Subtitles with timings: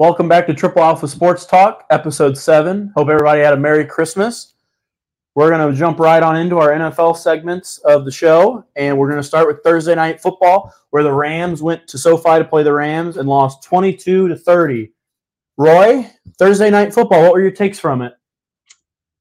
[0.00, 2.90] Welcome back to Triple Alpha Sports Talk, episode seven.
[2.96, 4.54] Hope everybody had a Merry Christmas.
[5.34, 9.10] We're going to jump right on into our NFL segments of the show, and we're
[9.10, 12.62] going to start with Thursday Night Football, where the Rams went to SoFi to play
[12.62, 14.90] the Rams and lost 22 to 30.
[15.58, 18.14] Roy, Thursday Night Football, what were your takes from it?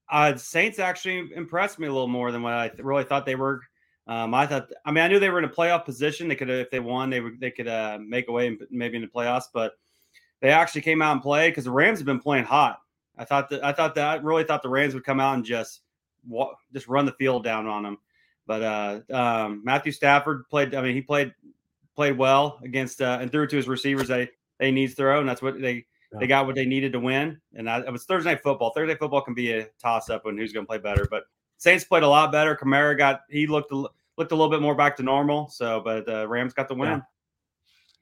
[0.10, 3.36] Uh, Saints actually impressed me a little more than what I th- really thought they
[3.36, 3.60] were.
[4.08, 6.30] Um, I thought, I mean, I knew they were in a playoff position.
[6.30, 9.02] They could, if they won, they would, they could uh, make a way maybe in
[9.02, 9.48] the playoffs.
[9.54, 9.74] But
[10.42, 12.82] they actually came out and played because the Rams have been playing hot.
[13.18, 15.44] I thought that I thought that I really thought the Rams would come out and
[15.44, 15.82] just
[16.74, 17.98] just run the field down on them.
[18.48, 20.74] But uh, um, Matthew Stafford played.
[20.74, 21.34] I mean, he played
[21.96, 25.42] played well against uh, and threw to his receivers they they needs throw, and that's
[25.42, 26.20] what they yeah.
[26.20, 27.40] they got what they needed to win.
[27.56, 28.72] And I, it was Thursday night football.
[28.72, 31.06] Thursday night football can be a toss up on who's going to play better.
[31.10, 31.24] But
[31.58, 32.56] Saints played a lot better.
[32.56, 33.76] Kamara got he looked a,
[34.18, 35.50] looked a little bit more back to normal.
[35.50, 37.04] So, but uh, Rams got the win.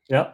[0.10, 0.34] Yeah.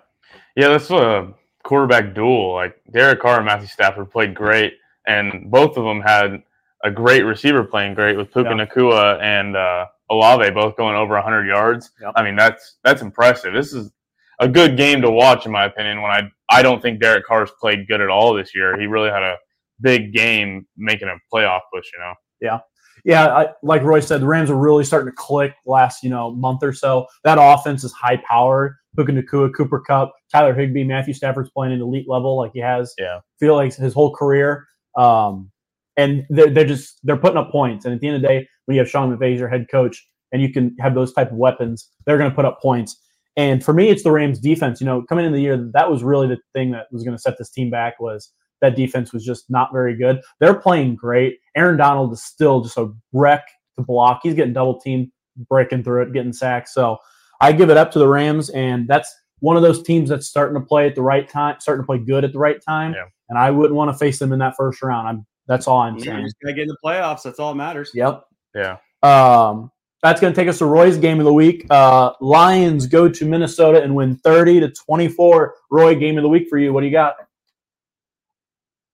[0.55, 1.33] Yeah, that's a
[1.63, 2.53] quarterback duel.
[2.53, 4.73] Like Derek Carr and Matthew Stafford played great,
[5.07, 6.43] and both of them had
[6.83, 8.65] a great receiver playing great with Puka yeah.
[8.65, 11.91] Nacua and uh, Olave both going over 100 yards.
[12.15, 13.53] I mean, that's that's impressive.
[13.53, 13.91] This is
[14.39, 16.01] a good game to watch, in my opinion.
[16.01, 18.79] When I I don't think Derek Carr's played good at all this year.
[18.79, 19.37] He really had a
[19.81, 21.87] big game making a playoff push.
[21.93, 22.13] You know.
[22.41, 22.59] Yeah.
[23.05, 26.31] Yeah, I, like Roy said, the Rams are really starting to click last you know
[26.31, 27.07] month or so.
[27.23, 28.75] That offense is high powered.
[28.95, 32.93] Puka Nacua, Cooper Kupp, Tyler Higbee, Matthew Stafford's playing an elite level like he has.
[32.97, 34.65] Yeah, feel like his whole career.
[34.97, 35.49] Um,
[35.97, 37.85] and they're, they're just they're putting up points.
[37.85, 39.67] And at the end of the day, when you have Sean McVay as your head
[39.69, 42.99] coach, and you can have those type of weapons, they're going to put up points.
[43.37, 44.81] And for me, it's the Rams defense.
[44.81, 47.21] You know, coming in the year, that was really the thing that was going to
[47.21, 50.21] set this team back was that defense was just not very good.
[50.39, 51.37] They're playing great.
[51.55, 53.45] Aaron Donald is still just a wreck
[53.77, 54.21] to block.
[54.23, 55.09] He's getting double teamed,
[55.49, 56.69] breaking through it, getting sacked.
[56.69, 56.97] So
[57.43, 60.59] I give it up to the Rams, and that's one of those teams that's starting
[60.59, 62.93] to play at the right time, starting to play good at the right time.
[62.93, 63.05] Yeah.
[63.29, 65.07] And I wouldn't want to face them in that first round.
[65.07, 66.23] I'm that's all I'm saying.
[66.23, 67.23] Just gotta get in the playoffs.
[67.23, 67.91] That's all that matters.
[67.93, 68.25] Yep.
[68.55, 68.77] Yeah.
[69.01, 69.71] Um,
[70.01, 71.65] that's going to take us to Roy's game of the week.
[71.69, 75.55] Uh, Lions go to Minnesota and win 30 to 24.
[75.71, 76.73] Roy, game of the week for you.
[76.73, 77.15] What do you got?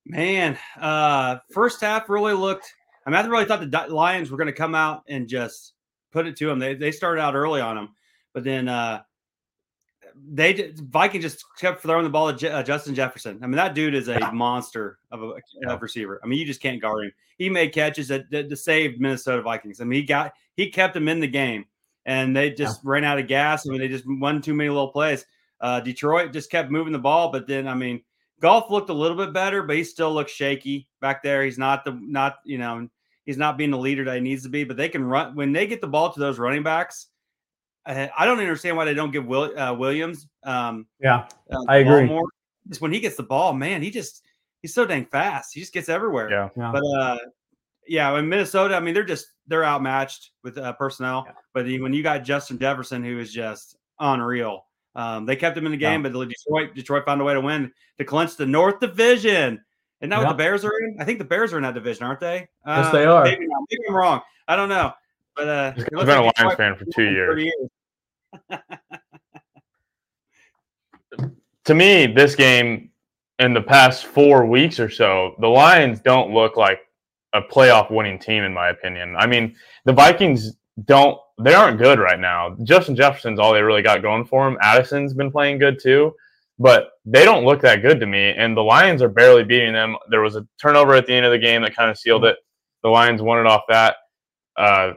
[0.05, 2.71] Man, uh, first half really looked.
[3.05, 5.73] I mean, I really thought the Lions were going to come out and just
[6.11, 6.59] put it to them.
[6.59, 7.89] They they started out early on them,
[8.33, 9.01] but then uh,
[10.27, 13.39] they Viking just kept throwing the ball at uh, Justin Jefferson.
[13.41, 15.33] I mean, that dude is a monster of a,
[15.67, 16.19] a, receiver.
[16.23, 17.11] I mean, you just can't guard him.
[17.37, 19.81] He made catches that, that, that saved Minnesota Vikings.
[19.81, 21.65] I mean, he got he kept them in the game,
[22.05, 22.91] and they just yeah.
[22.91, 23.65] ran out of gas.
[23.65, 25.25] I mean, they just won too many little plays.
[25.61, 28.01] Uh, Detroit just kept moving the ball, but then I mean,
[28.41, 31.43] Goff looked a little bit better, but he still looks shaky back there.
[31.43, 32.87] He's not the not you know
[33.25, 34.63] he's not being the leader that he needs to be.
[34.63, 37.07] But they can run when they get the ball to those running backs
[37.89, 40.27] I don't understand why they don't give Will, uh, Williams.
[40.43, 42.05] Um, yeah, uh, I agree.
[42.05, 42.27] More.
[42.67, 44.23] Just when he gets the ball, man, he just
[44.61, 45.53] he's so dang fast.
[45.53, 46.29] He just gets everywhere.
[46.29, 46.49] Yeah.
[46.55, 46.71] yeah.
[46.71, 47.17] But uh,
[47.87, 51.23] yeah, in Minnesota, I mean, they're just they're outmatched with uh, personnel.
[51.27, 51.33] Yeah.
[51.53, 55.71] But when you got Justin Jefferson, who is just unreal, um, they kept him in
[55.71, 56.05] the game.
[56.05, 56.11] Yeah.
[56.11, 59.61] But Detroit, Detroit found a way to win to clinch the North Division.
[60.01, 60.95] And now what the Bears are in?
[60.99, 62.47] I think the Bears are in that division, aren't they?
[62.65, 63.23] Yes, uh, they are.
[63.25, 64.21] Maybe, maybe I'm wrong.
[64.47, 64.93] I don't know.
[65.35, 67.43] But uh, I've been like a Lions fan for two years.
[67.43, 67.69] years.
[71.65, 72.89] to me, this game
[73.39, 76.79] in the past four weeks or so, the Lions don't look like
[77.33, 79.15] a playoff winning team, in my opinion.
[79.17, 79.55] I mean,
[79.85, 80.53] the Vikings
[80.85, 82.57] don't, they aren't good right now.
[82.63, 84.57] Justin Jefferson's all they really got going for him.
[84.61, 86.13] Addison's been playing good too,
[86.57, 88.31] but they don't look that good to me.
[88.31, 89.95] And the Lions are barely beating them.
[90.09, 92.37] There was a turnover at the end of the game that kind of sealed it.
[92.83, 93.95] The Lions won it off that.
[94.57, 94.93] Uh,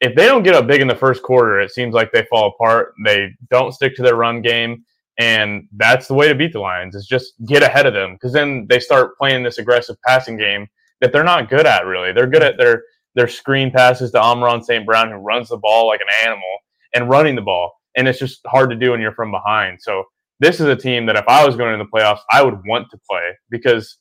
[0.00, 2.48] if they don't get up big in the first quarter, it seems like they fall
[2.54, 2.92] apart.
[3.04, 4.84] They don't stick to their run game,
[5.18, 8.32] and that's the way to beat the Lions is just get ahead of them because
[8.32, 10.66] then they start playing this aggressive passing game
[11.00, 11.86] that they're not good at.
[11.86, 12.82] Really, they're good at their
[13.14, 14.84] their screen passes to Amon-Ra St.
[14.84, 16.58] Brown, who runs the ball like an animal
[16.94, 19.78] and running the ball, and it's just hard to do when you're from behind.
[19.80, 20.04] So
[20.38, 22.90] this is a team that if I was going into the playoffs, I would want
[22.90, 23.96] to play because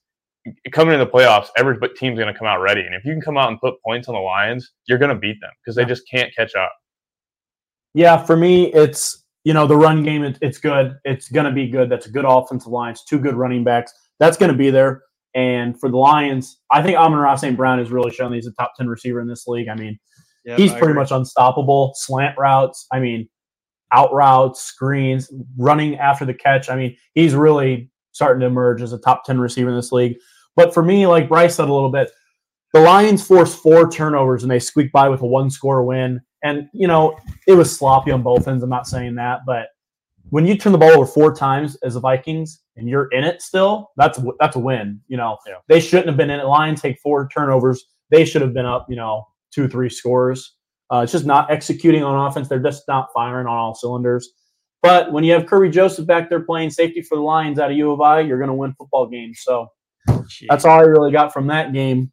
[0.71, 2.81] coming in the playoffs, every team's going to come out ready.
[2.81, 5.19] And if you can come out and put points on the Lions, you're going to
[5.19, 6.71] beat them because they just can't catch up.
[7.93, 10.23] Yeah, for me, it's you know the run game.
[10.23, 10.97] It, it's good.
[11.05, 11.89] It's going to be good.
[11.89, 12.91] That's a good offensive line.
[12.91, 13.93] It's two good running backs.
[14.19, 15.03] That's going to be there.
[15.33, 17.57] And for the Lions, I think Amon-Ra St.
[17.57, 19.67] Brown has really shown he's a top ten receiver in this league.
[19.67, 19.99] I mean,
[20.45, 21.01] yep, he's I pretty agree.
[21.01, 21.93] much unstoppable.
[21.95, 22.87] Slant routes.
[22.91, 23.27] I mean,
[23.91, 26.69] out routes, screens, running after the catch.
[26.69, 30.17] I mean, he's really starting to emerge as a top ten receiver in this league.
[30.55, 32.11] But for me, like Bryce said a little bit,
[32.73, 36.21] the Lions forced four turnovers and they squeaked by with a one score win.
[36.43, 37.17] And, you know,
[37.47, 38.63] it was sloppy on both ends.
[38.63, 39.67] I'm not saying that, but
[40.29, 43.41] when you turn the ball over four times as the Vikings and you're in it
[43.41, 44.99] still, that's a- that's a win.
[45.07, 45.55] You know, Yeah.
[45.67, 46.45] they shouldn't have been in it.
[46.45, 47.85] Lions take four turnovers.
[48.11, 48.87] They should have been up.
[48.89, 50.57] You know, two three scores.
[50.91, 52.47] Uh, it's just not executing on offense.
[52.47, 54.33] They're just not firing on all cylinders.
[54.83, 57.77] But when you have Kerby Joseph back there playing safety for the Lions out of
[57.77, 59.39] U of I, you're going to win football games.
[59.43, 59.67] So
[60.49, 62.11] that's all I really got from that game.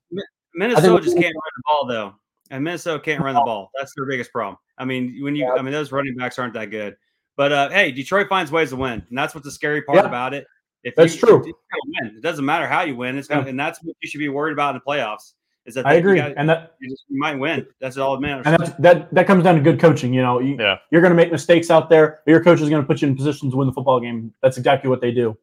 [0.54, 2.14] Minnesota just can't run the ball though,
[2.50, 3.70] and Minnesota can't run the ball.
[3.78, 4.56] That's their biggest problem.
[4.78, 5.52] I mean, when you, Yeah.
[5.58, 6.96] I mean, those running backs aren't that good.
[7.36, 10.06] But uh, hey, Detroit finds ways to win, and that's what the scary part Yeah.
[10.06, 10.46] about it.
[10.84, 11.40] If That's you, true.
[11.40, 11.54] if you
[12.02, 12.16] win.
[12.16, 13.16] It doesn't matter how you win.
[13.16, 13.50] It's gonna, Yeah.
[13.50, 15.34] and that's what you should be worried about in the playoffs.
[15.64, 17.64] Is that I you agree, got- and that you, just, you might win.
[17.80, 18.46] That's all that matters.
[18.46, 20.12] and that's, that that comes down to good coaching.
[20.12, 20.78] You know, you, Yeah.
[20.90, 22.20] you're going to make mistakes out there.
[22.26, 24.34] But your coach is going to put you in positions to win the football game.
[24.42, 25.38] That's exactly what they do.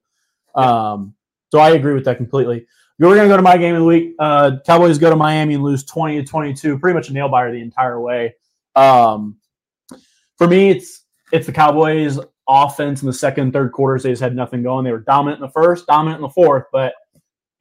[0.56, 1.16] Um,
[1.52, 2.66] so I agree with that completely.
[3.00, 4.14] We're going to go to my game of the week.
[4.20, 6.78] Uh, Cowboys go to Miami and lose twenty to twenty two.
[6.78, 8.36] Pretty much a nail biter the entire way.
[8.76, 9.38] Um,
[10.38, 14.04] for me, it's it's the Cowboys offense in the second third quarters.
[14.04, 14.84] They just had nothing going.
[14.84, 16.94] They were dominant in the first, dominant in the fourth, but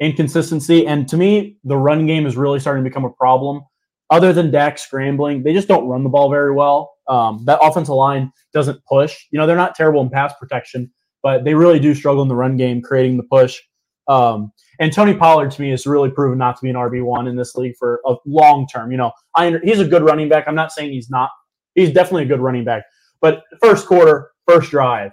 [0.00, 0.86] inconsistency.
[0.86, 3.62] And to me, the run game is really starting to become a problem.
[4.10, 6.94] Other than Dak scrambling, they just don't run the ball very well.
[7.08, 9.26] Um, that offensive line doesn't push.
[9.30, 10.90] You know, they're not terrible in pass protection,
[11.22, 13.60] but they really do struggle in the run game, creating the push.
[14.08, 17.26] Um, and Tony Pollard to me has really proven not to be an RB one
[17.26, 18.90] in this league for a long term.
[18.90, 20.44] You know, I he's a good running back.
[20.46, 21.30] I'm not saying he's not.
[21.74, 22.84] He's definitely a good running back.
[23.20, 25.12] But first quarter, first drive,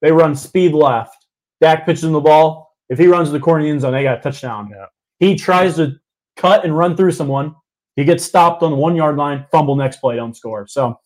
[0.00, 1.16] they run speed left.
[1.60, 2.74] Dak pitches him the ball.
[2.88, 4.70] If he runs to the corner of the end zone, they got a touchdown.
[4.70, 4.86] Yeah.
[5.18, 5.96] He tries to
[6.36, 7.54] cut and run through someone.
[7.96, 10.66] He gets stopped on the one yard line, fumble next play, don't score.
[10.66, 10.98] So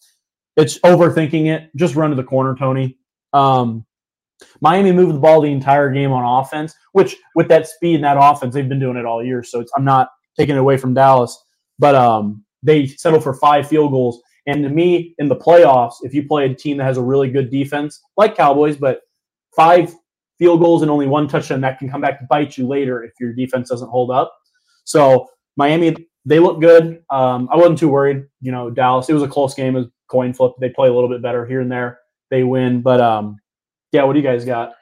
[0.57, 1.71] it's overthinking it.
[1.77, 2.99] Just run to the corner, Tony.
[3.33, 3.85] Um,
[4.61, 8.19] Miami moved the ball the entire game on offense, which with that speed and that
[8.19, 9.43] offense, they've been doing it all year.
[9.43, 11.37] So I'm not taking it away from Dallas,
[11.79, 14.21] but um, they settled for five field goals.
[14.47, 17.31] And to me, in the playoffs, if you play a team that has a really
[17.31, 19.01] good defense, like Cowboys, but
[19.55, 19.95] five
[20.39, 23.13] field goals and only one touchdown, that can come back to bite you later if
[23.19, 24.33] your defense doesn't hold up.
[24.85, 27.03] So Miami, they look good.
[27.11, 28.25] Um, I wasn't too worried.
[28.41, 30.53] You know, Dallas, it was a close game, it was a coin flip.
[30.61, 32.01] They play a little bit better here and there.
[32.31, 33.39] They win, but um,
[33.93, 34.03] yeah.
[34.05, 34.73] What do you guys got?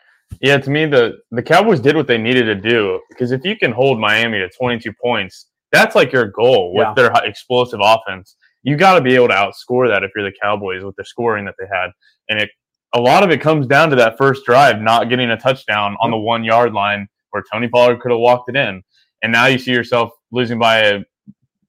[0.41, 3.57] Yeah, to me, the the Cowboys did what they needed to do because if you
[3.57, 6.95] can hold Miami to 22 points, that's like your goal with Yeah.
[6.95, 8.37] their explosive offense.
[8.63, 11.45] You got to be able to outscore that if you're the Cowboys with the scoring
[11.45, 11.91] that they had,
[12.29, 12.51] and it
[12.95, 16.11] a lot of it comes down to that first drive not getting a touchdown on
[16.11, 18.83] the one yard line where Tony Pollard could have walked it in,
[19.23, 21.01] and now you see yourself losing by a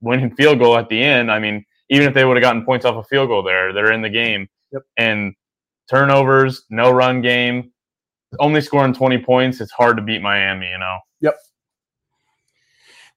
[0.02, 1.32] winning field goal at the end.
[1.32, 3.92] I mean, even if they would have gotten points off a field goal there, they're
[3.92, 4.48] in the game.
[4.72, 4.84] Yep.
[4.98, 5.34] And
[5.90, 7.72] turnovers, no run game,
[8.40, 11.00] only scoring 20 points, it's hard to beat Miami, you know.
[11.22, 11.36] Yep.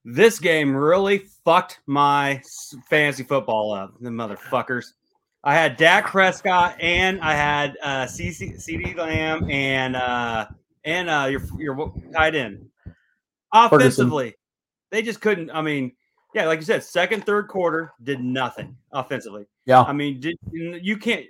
[0.05, 4.93] This game really fucked my s- fantasy football up, the motherfuckers.
[5.45, 10.47] I had Dak Prescott and I had uh, CC, CeeDee Lamb and uh,
[10.85, 12.67] and uh, your your tight end.
[13.53, 14.35] Offensively,
[14.91, 15.51] they just couldn't.
[15.51, 15.93] I mean,
[16.35, 19.47] yeah, like you said, second, third quarter did nothing offensively.
[19.65, 21.27] Yeah, I mean, did, you can't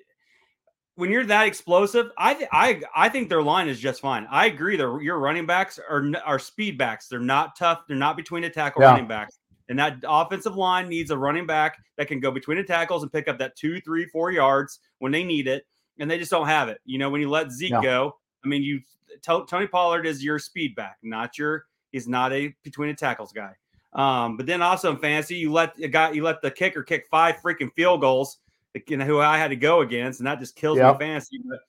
[0.99, 2.11] when you're that explosive.
[2.19, 4.27] I th- I I think their line is just fine.
[4.31, 4.77] I agree.
[4.77, 7.07] Their your running backs are are speed backs.
[7.07, 7.83] They're not tough.
[7.87, 8.91] They're not between the tackle Yeah.
[8.91, 9.39] running backs.
[9.69, 13.13] And that offensive line needs a running back that can go between the tackles and
[13.13, 15.67] pick up that two, three, four yards when they need it.
[16.01, 16.81] And they just don't have it.
[16.85, 17.83] You know, when you let Zeke Yeah.
[17.83, 18.81] go, I mean, you
[19.23, 21.67] To- Tony Pollard is your speed back, not your.
[21.93, 23.53] He's not a between the tackles guy.
[23.93, 27.07] Um, but then also in fantasy, you let a guy, you let the kicker kick
[27.11, 28.39] five freaking field goals,
[28.87, 30.95] you know, who I had to go against, and that just kills Yep.
[30.95, 31.41] my fantasy.
[31.49, 31.61] But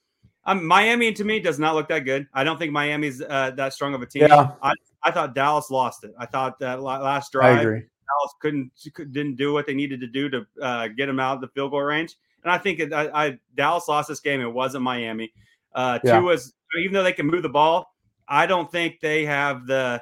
[0.45, 2.27] um, Miami to me does not look that good.
[2.33, 4.23] I don't think Miami's uh, that strong of a team.
[4.23, 4.51] Yeah.
[4.61, 6.13] I, I thought Dallas lost it.
[6.17, 7.63] I thought that last drive.
[7.63, 8.71] Dallas couldn't
[9.11, 11.71] didn't do what they needed to do to uh, get them out of the field
[11.71, 12.15] goal range.
[12.43, 14.41] And I think it, I, I Dallas lost this game.
[14.41, 15.31] It wasn't Miami.
[15.75, 16.19] Uh, Yeah.
[16.19, 17.93] Two was even though they can move the ball,
[18.27, 20.01] I don't think they have the.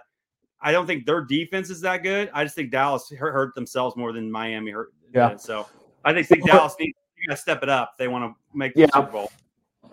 [0.59, 2.31] I don't think their defense is that good.
[2.33, 4.89] I just think Dallas hurt, hurt themselves more than Miami hurt.
[5.13, 5.29] Yeah.
[5.29, 5.41] did.
[5.41, 5.67] So
[6.07, 6.97] I think, think Dallas needs
[7.29, 7.93] to step it up.
[7.99, 8.87] They want to make the Yeah.
[8.93, 9.31] Super Bowl.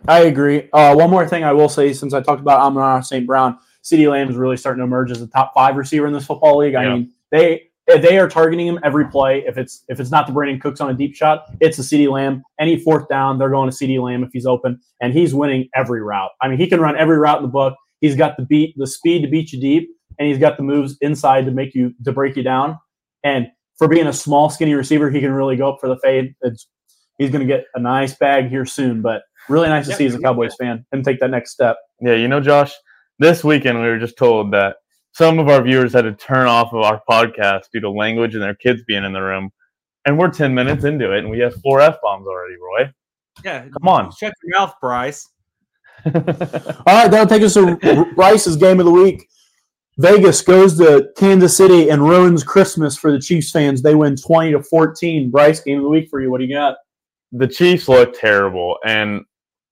[0.06, 0.68] I agree.
[0.73, 3.26] Uh, one more thing I will say, since I talked about Amon St.
[3.26, 6.26] Brown, CeeDee Lamb is really starting to emerge as a top five receiver in this
[6.26, 6.75] football league.
[6.75, 6.94] I Yeah.
[6.94, 7.62] mean, they
[8.00, 9.44] they are targeting him every play.
[9.47, 12.11] If it's if it's not the Brandin Cooks on a deep shot, it's a CeeDee
[12.11, 12.42] Lamb.
[12.59, 16.00] Any fourth down, they're going to CeeDee Lamb if he's open, and he's winning every
[16.00, 16.30] route.
[16.40, 17.75] I mean, he can run every route in the book.
[18.00, 20.97] He's got the beat, the speed to beat you deep, and he's got the moves
[21.02, 22.78] inside to make you to break you down.
[23.23, 26.35] And for being a small, skinny receiver, he can really go up for the fade.
[26.43, 26.66] It's
[27.19, 29.02] he's going to get a nice bag here soon.
[29.02, 29.99] But really nice to Yep.
[29.99, 31.76] see as a Cowboys fan and take that next step.
[32.00, 32.73] Yeah, you know, Josh,
[33.19, 34.76] this weekend we were just told that
[35.12, 38.43] some of our viewers had to turn off of our podcast due to language and
[38.43, 39.50] their kids being in the room.
[40.07, 42.90] And we're 10 minutes into it and we have four F bombs already, Roy.
[43.45, 44.11] Yeah, Come on.
[44.12, 45.28] shut your mouth, Bryce.
[46.07, 47.76] All right, that'll take us to
[48.14, 49.28] Bryce's game of the week.
[49.98, 53.82] Vegas goes to Kansas City and ruins Christmas for the Chiefs fans.
[53.82, 55.30] They win 20 to 14.
[55.30, 56.30] Bryce, game of the week for you.
[56.30, 56.76] What do you got?
[57.34, 59.22] the Chiefs look terrible, and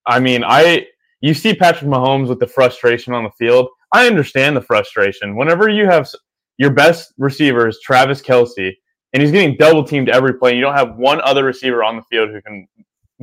[0.07, 0.87] I mean, I
[1.21, 3.69] you see Patrick Mahomes with the frustration on the field.
[3.93, 5.37] I understand the frustration.
[5.37, 6.11] Whenever you have
[6.59, 8.73] your best receiver is Travis Kelce,
[9.13, 11.97] and he's getting double teamed every play, and you don't have one other receiver on
[11.97, 12.67] the field who can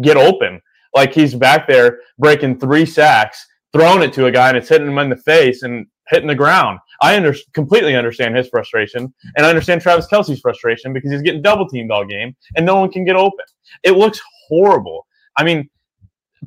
[0.02, 0.62] get open.
[0.96, 4.88] Like he's back there breaking three sacks, throwing it to a guy, and it's hitting
[4.88, 6.80] him in the face and hitting the ground.
[7.02, 11.42] I under- completely understand his frustration, and I understand Travis Kelce's frustration because he's getting
[11.42, 13.46] double teamed all game, and no one can get open.
[13.84, 15.06] It looks horrible.
[15.38, 15.70] I mean,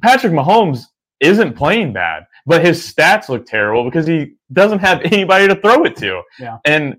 [0.02, 0.84] Patrick Mahomes
[1.20, 5.84] isn't playing bad, but his stats look terrible because he doesn't have anybody to throw
[5.84, 6.22] it to.
[6.38, 6.58] Yeah.
[6.64, 6.96] And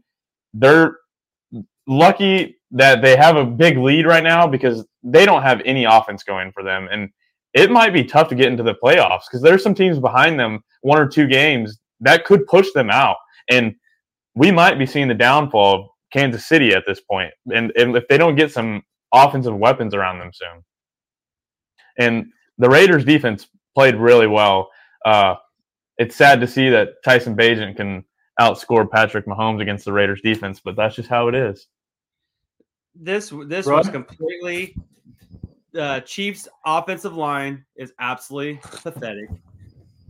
[0.53, 0.97] they're
[1.87, 6.23] lucky that they have a big lead right now because they don't have any offense
[6.23, 6.87] going for them.
[6.91, 7.09] And
[7.53, 10.63] it might be tough to get into the playoffs because there's some teams behind them,
[10.81, 13.17] one or two games that could push them out.
[13.49, 13.75] And
[14.35, 17.31] we might be seeing the downfall of Kansas City at this point.
[17.53, 18.83] And, and if they don't get some
[19.13, 20.63] offensive weapons around them soon.
[21.97, 22.25] And
[22.57, 24.69] the Raiders defense played really well.
[25.05, 25.35] Uh,
[25.97, 28.03] it's sad to see that Tyson Bagent can
[28.39, 31.67] outscore Patrick Mahomes against the Raiders defense, but that's just how it is.
[32.95, 33.77] This this Rod?
[33.77, 34.75] was completely
[35.77, 39.29] uh, Chiefs offensive line is absolutely pathetic.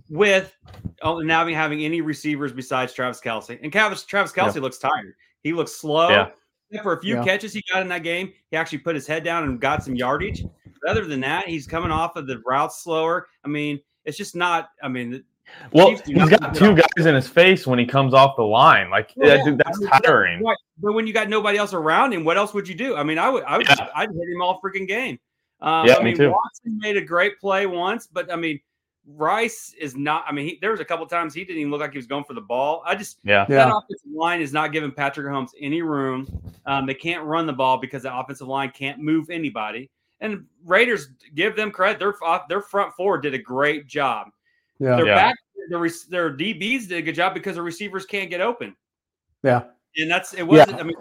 [0.10, 0.56] With
[1.02, 5.16] oh, now having- having any receivers besides Travis Kelce, and Travis Travis Kelce looks tired.
[5.44, 6.10] He looks slow.
[6.10, 6.82] Yeah.
[6.82, 7.24] For a few Yeah.
[7.24, 9.96] catches he got in that game, he actually put his head down and got some
[9.96, 10.44] yardage.
[10.82, 13.28] But other than that, he's coming off of the route slower.
[13.46, 14.70] I mean, it's just not.
[14.82, 15.24] I mean,
[15.72, 16.80] Well, Chiefs do he's not got two off.
[16.96, 18.90] guys in his face when he comes off the line.
[18.90, 20.44] Like Well, that- yeah, dude, that's I tiring.
[20.44, 20.58] Right.
[20.80, 22.96] But when you got nobody else around him, what else would you do?
[22.96, 23.88] I mean, I would, I would, Yeah.
[23.96, 25.20] I'd hit him all freaking game.
[25.62, 26.32] Um, Yeah, I me mean, too.
[26.32, 28.60] Watson made a great play once, but I mean,
[29.06, 30.24] Rice is not.
[30.28, 32.08] I mean, he, there was a couple times he didn't even look like he was
[32.08, 32.84] going for the ball.
[32.86, 33.46] I just Yeah.
[33.50, 36.28] that offensive line is not giving Patrick Holmes any room.
[36.66, 39.90] Um, they can't run the ball because the offensive line can't move anybody.
[40.22, 42.14] And Raiders give them credit; their
[42.48, 44.28] their front four did a great job.
[44.80, 44.96] Yeah.
[44.96, 45.16] Their Yeah.
[45.16, 45.36] back,
[45.70, 48.76] their, their DBs did a good job because the receivers can't get open.
[49.44, 49.64] Yeah.
[49.98, 50.80] And that's it wasn't.
[50.80, 50.96] I mean,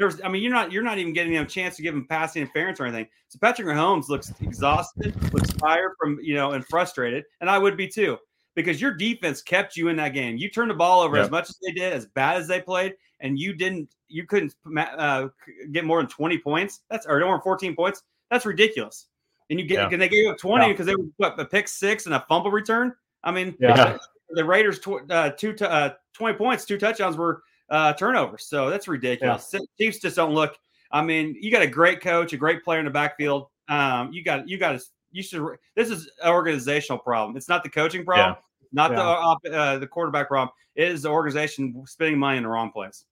[0.00, 0.20] there's.
[0.22, 0.72] I mean, you're not.
[0.72, 3.06] You're not even getting them a chance to give him passing interference or anything.
[3.28, 7.76] So Patrick Mahomes looks exhausted, looks tired from you know, and frustrated, and I would
[7.76, 8.18] be too
[8.56, 10.36] because your defense kept you in that game.
[10.36, 11.22] You turned the ball over Yeah.
[11.24, 13.88] as much as they did, as bad as they played, and you didn't.
[14.08, 15.28] You couldn't uh,
[15.70, 16.80] get more than 20 points.
[16.90, 18.02] That's or more than 14 points.
[18.30, 19.06] That's ridiculous.
[19.50, 19.88] And you get Yeah.
[19.92, 20.72] and they gave up 20 Yeah.
[20.72, 22.92] because they were what a pick six and a fumble return.
[23.22, 23.98] I mean, Yeah.
[24.30, 28.46] the Raiders tw- uh, two t- uh, 20 points, two touchdowns were uh, turnovers.
[28.46, 29.54] So that's ridiculous.
[29.78, 30.56] Chiefs just don't look.
[30.92, 33.48] I mean, you got a great coach, a great player in the backfield.
[33.68, 35.56] Um, you got you got to you should.
[35.76, 37.36] This is an organizational problem.
[37.36, 38.36] It's not the coaching problem.
[38.72, 39.02] Not the Yeah.
[39.02, 40.50] op- uh, the quarterback problem.
[40.76, 43.04] It is the organization spending money in the wrong place.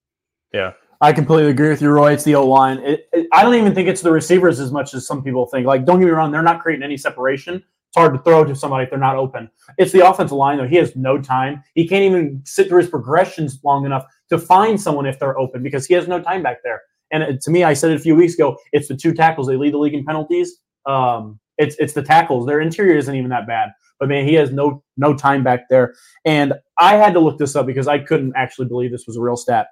[0.53, 0.73] Yeah.
[1.01, 2.13] I completely agree with you, Roy.
[2.13, 2.79] It's the O line.
[2.79, 5.65] It, it, I don't even think it's the receivers as much as some people think.
[5.65, 7.63] Like, don't get me wrong, they're not creating any separation.
[7.89, 9.49] It's hard to throw to somebody if they're not open.
[9.79, 10.67] It's the offensive line, though.
[10.67, 11.63] He has no time.
[11.73, 15.63] He can't even sit through his progressions long enough to find someone if they're open
[15.63, 16.81] because he has no time back there.
[17.11, 18.57] And to me, I said it a few weeks ago.
[18.73, 19.47] It's the two tackles.
[19.47, 20.57] They lead the league in penalties.
[20.85, 22.45] Um, it's it's the tackles.
[22.45, 25.95] Their interior isn't even that bad, but man, he has no no time back there.
[26.25, 29.21] And I had to look this up because I couldn't actually believe this was a
[29.21, 29.67] real stat.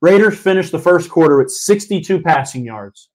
[0.00, 3.08] Raiders finished the first quarter with 62 passing yards.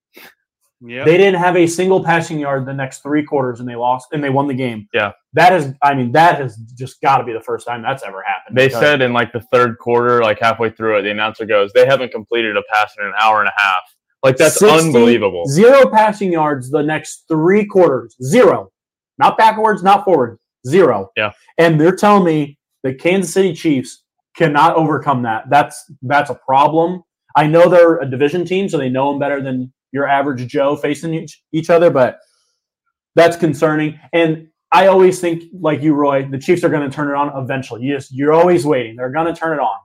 [0.79, 1.03] Yeah.
[1.05, 4.23] They didn't have a single passing yard the next three quarters, and they lost and
[4.23, 4.87] they won the game.
[4.93, 5.13] Yeah.
[5.33, 5.73] that is.
[5.81, 8.57] I mean, that has just got to be the first time that's ever happened.
[8.57, 11.85] They said in like the third quarter, like halfway through it, the announcer goes, "They
[11.85, 13.81] haven't completed a pass in an hour and a half."
[14.23, 15.45] Like that's 60 unbelievable.
[15.47, 18.15] Zero passing yards the next three quarters.
[18.23, 18.71] Zero.
[19.17, 20.37] Not backwards, not forward.
[20.67, 21.11] Zero.
[21.15, 21.31] Yeah.
[21.57, 24.03] And they're telling me the Kansas City Chiefs
[24.35, 25.49] cannot overcome that.
[25.49, 27.03] That's that's a problem.
[27.35, 30.75] I know they're a division team, so they know them better than your average Joe
[30.75, 32.19] facing each, each other, but
[33.15, 33.99] that's concerning.
[34.13, 37.31] And I always think, like you, Roy, the Chiefs are going to turn it on
[37.41, 37.81] eventually.
[37.83, 38.95] You just you're always waiting.
[38.95, 39.77] They're going to turn it on.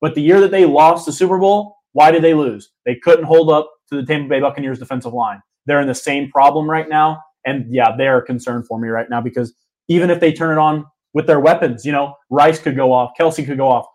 [0.00, 2.70] But the year that they lost the Super Bowl, why did they lose?
[2.86, 5.40] They couldn't hold up to the Tampa Bay Buccaneers defensive line.
[5.66, 7.22] They're in the same problem right now.
[7.46, 9.54] And yeah, they're a concern for me right now because
[9.88, 13.12] even if they turn it on with their weapons, you know, Rice could go off,
[13.16, 13.86] Kelsey could go off.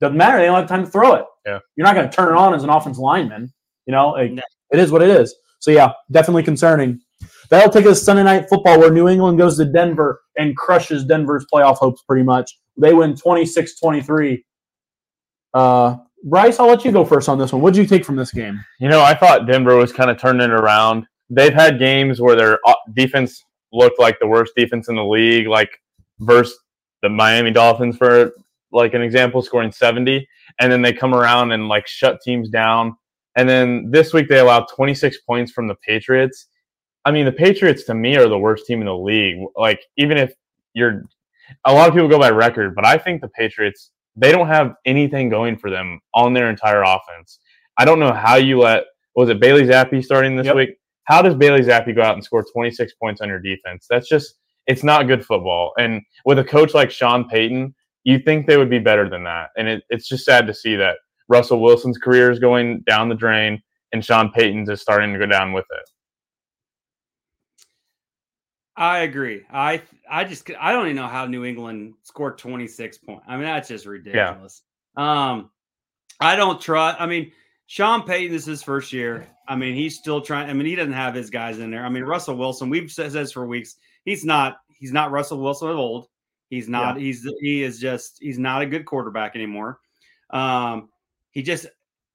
[0.00, 0.38] Doesn't matter.
[0.38, 1.24] They don't have time to throw it.
[1.46, 1.58] Yeah.
[1.74, 3.52] You're not going to turn it on as an offensive lineman.
[3.86, 4.42] You know, like, No.
[4.70, 5.34] It is what it is.
[5.58, 7.00] So yeah, definitely concerning.
[7.48, 11.46] That'll take us Sunday night football where New England goes to Denver and crushes Denver's
[11.52, 12.58] playoff hopes pretty much.
[12.76, 14.42] They win 26-23.
[15.54, 17.62] Uh, Bryce, I'll let you go first on this one.
[17.62, 18.62] What did you take from this game?
[18.80, 21.06] You know, I thought Denver was kind of turning it around.
[21.30, 22.58] They've had games where their
[22.94, 23.42] defense
[23.72, 25.46] looked like the worst defense in the league.
[25.46, 25.70] Like
[26.20, 26.58] versus
[27.02, 28.32] the Miami Dolphins for
[28.72, 30.26] like an example, scoring 70,
[30.60, 32.96] and then they come around and like shut teams down.
[33.36, 36.46] And then this week they allowed 26 points from the Patriots.
[37.04, 39.38] I mean, the Patriots to me are the worst team in the league.
[39.54, 40.34] Like, even if
[40.74, 41.02] you're
[41.64, 44.74] a lot of people go by record, but I think the Patriots, they don't have
[44.84, 47.38] anything going for them on their entire offense.
[47.78, 50.56] I don't know how you let was it Bailey Zappe starting this Yep.
[50.56, 50.70] week?
[51.04, 53.86] How does Bailey Zappe go out and score 26 points on your defense?
[53.88, 54.34] That's just
[54.66, 55.72] it's not good football.
[55.78, 57.74] And with a coach like Sean Payton,
[58.04, 59.50] you think they would be better than that.
[59.56, 60.96] And it, it's just sad to see that
[61.28, 65.26] Russell Wilson's career is going down the drain and Sean Payton's is starting to go
[65.26, 65.90] down with it.
[68.76, 69.42] I agree.
[69.50, 73.24] I I just I don't even know how New England scored 26 points.
[73.26, 74.62] I mean, that's just ridiculous.
[74.96, 75.50] Um,
[76.20, 77.00] I don't trust.
[77.00, 77.32] I mean,
[77.66, 79.26] Sean Payton this is his first year.
[79.48, 80.50] I mean, he's still trying.
[80.50, 81.86] I mean, he doesn't have his guys in there.
[81.86, 82.68] I mean, Russell Wilson.
[82.68, 83.76] We've said this for weeks.
[84.04, 84.58] He's not.
[84.78, 86.08] He's not Russell Wilson of old.
[86.50, 86.98] He's not.
[86.98, 88.18] He's he is just.
[88.20, 89.80] He's not a good quarterback anymore.
[90.30, 90.90] Um,
[91.36, 91.66] he just.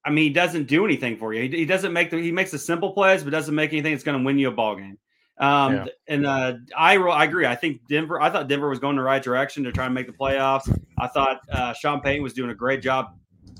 [0.03, 1.43] I mean, he doesn't do anything for you.
[1.43, 2.17] He, he doesn't make the.
[2.17, 4.51] He makes the simple plays, but doesn't make anything that's going to win you a
[4.51, 4.97] ball game.
[5.37, 5.85] Um, Yeah.
[6.07, 7.45] and uh, I I agree.
[7.45, 8.19] I think Denver.
[8.19, 10.75] I thought Denver was going the right direction to try and make the playoffs.
[10.97, 13.13] I thought uh, Sean Payton was doing a great job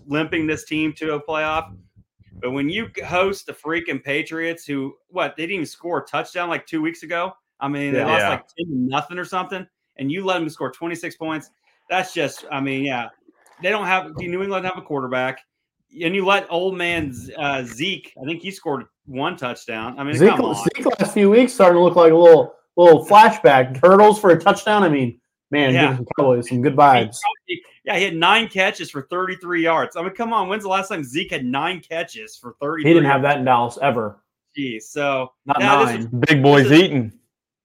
[0.07, 1.75] limping this team to a playoff.
[2.41, 6.49] But when you host the freaking Patriots, who what they didn't even score a touchdown
[6.49, 7.33] like two weeks ago.
[7.59, 8.07] I mean, they Yeah.
[8.07, 11.51] lost like ten to nothing or something, and you let them score twenty six points.
[11.87, 12.45] That's just.
[12.51, 13.09] I mean, yeah,
[13.61, 14.09] they don't have.
[14.17, 15.41] New England have a quarterback.
[16.03, 19.99] And you let old man uh, Zeke, I think he scored one touchdown.
[19.99, 20.55] I mean, Zeke, come on.
[20.55, 23.81] Zeke last few weeks starting to look like a little little flashback.
[23.81, 24.83] Turtles for a touchdown.
[24.83, 25.19] I mean,
[25.51, 25.87] man, Yeah.
[25.89, 27.17] give some Cowboys some good vibes.
[27.83, 29.97] yeah, he had nine catches for 33 yards.
[29.97, 30.47] I mean, come on.
[30.47, 32.89] When's the last time Zeke had nine catches for 33?
[32.89, 34.23] He didn't have that in Dallas ever.
[34.55, 35.99] Geez, So Not Yeah, this nine.
[35.99, 37.11] is- Big boys This is- eating.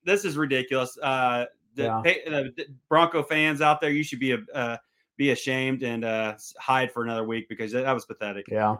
[0.03, 0.97] this is ridiculous.
[1.01, 2.01] Uh, the, Yeah.
[2.03, 4.77] Pa- the- the Bronco fans out there, you should be a uh,
[5.17, 8.45] be ashamed and uh, hide for another week because that, was pathetic.
[8.49, 8.77] Yeah.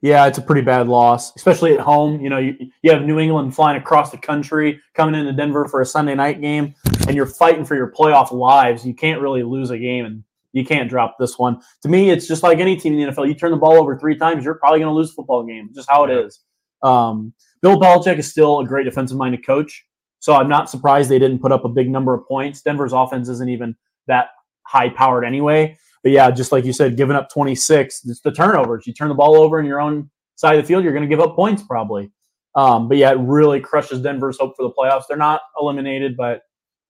[0.00, 2.20] Yeah, it's a pretty bad loss, especially at home.
[2.20, 5.80] You know, you, you have New England flying across the country, coming into Denver for
[5.80, 6.74] a Sunday night game,
[7.06, 8.86] and you're fighting for your playoff lives.
[8.86, 11.60] You can't really lose a game, and you can't drop this one.
[11.82, 13.26] To me, it's just like any team in the NFL.
[13.28, 15.70] You turn the ball over three times, you're probably going to lose a football game.
[15.74, 16.20] Just how it Yeah.
[16.26, 16.40] is.
[16.82, 19.84] Um, Bill Belichick is still a great defensive minded coach,
[20.20, 22.62] so I'm not surprised they didn't put up a big number of points.
[22.62, 23.74] Denver's offense isn't even
[24.06, 24.28] that
[24.66, 25.76] high powered anyway.
[26.02, 28.86] But yeah, just like you said, giving up 26, it's the turnovers.
[28.86, 31.08] You turn the ball over in your own side of the field, you're going to
[31.08, 32.10] give up points probably.
[32.54, 35.04] Um, but yeah, it really crushes Denver's hope for the playoffs.
[35.08, 36.42] They're not eliminated, but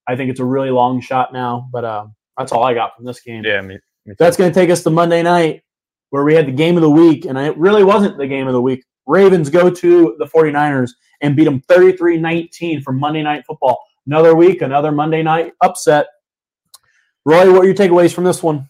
[0.08, 1.68] I think it's a really long shot now.
[1.72, 3.42] But um, that's all I got from this game.
[3.44, 4.14] Yeah, me, me.
[4.18, 5.62] That's going to take us to Monday night,
[6.10, 8.52] where we had the game of the week, and it really wasn't the game of
[8.52, 8.84] the week.
[9.06, 13.82] Ravens go to the 49ers and beat them 33 19 for Monday Night Football.
[14.06, 16.06] Another week, another Monday night upset.
[17.26, 18.68] Roy, what are your takeaways from this one?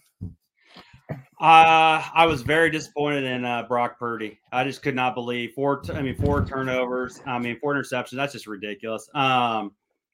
[1.39, 4.39] Uh, I was very disappointed in uh, Brock Purdy.
[4.51, 5.79] I just could not believe four.
[5.79, 7.21] T- I mean, four turnovers.
[7.27, 8.15] I mean, four interceptions.
[8.15, 9.07] That's just ridiculous.
[9.13, 9.73] Um,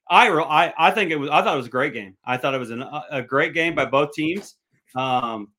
[0.10, 1.30] I, re- I I think it was.
[1.30, 2.18] I thought it was a great game.
[2.26, 4.56] I thought it was an, a a great game by both teams.
[4.94, 5.54] Um,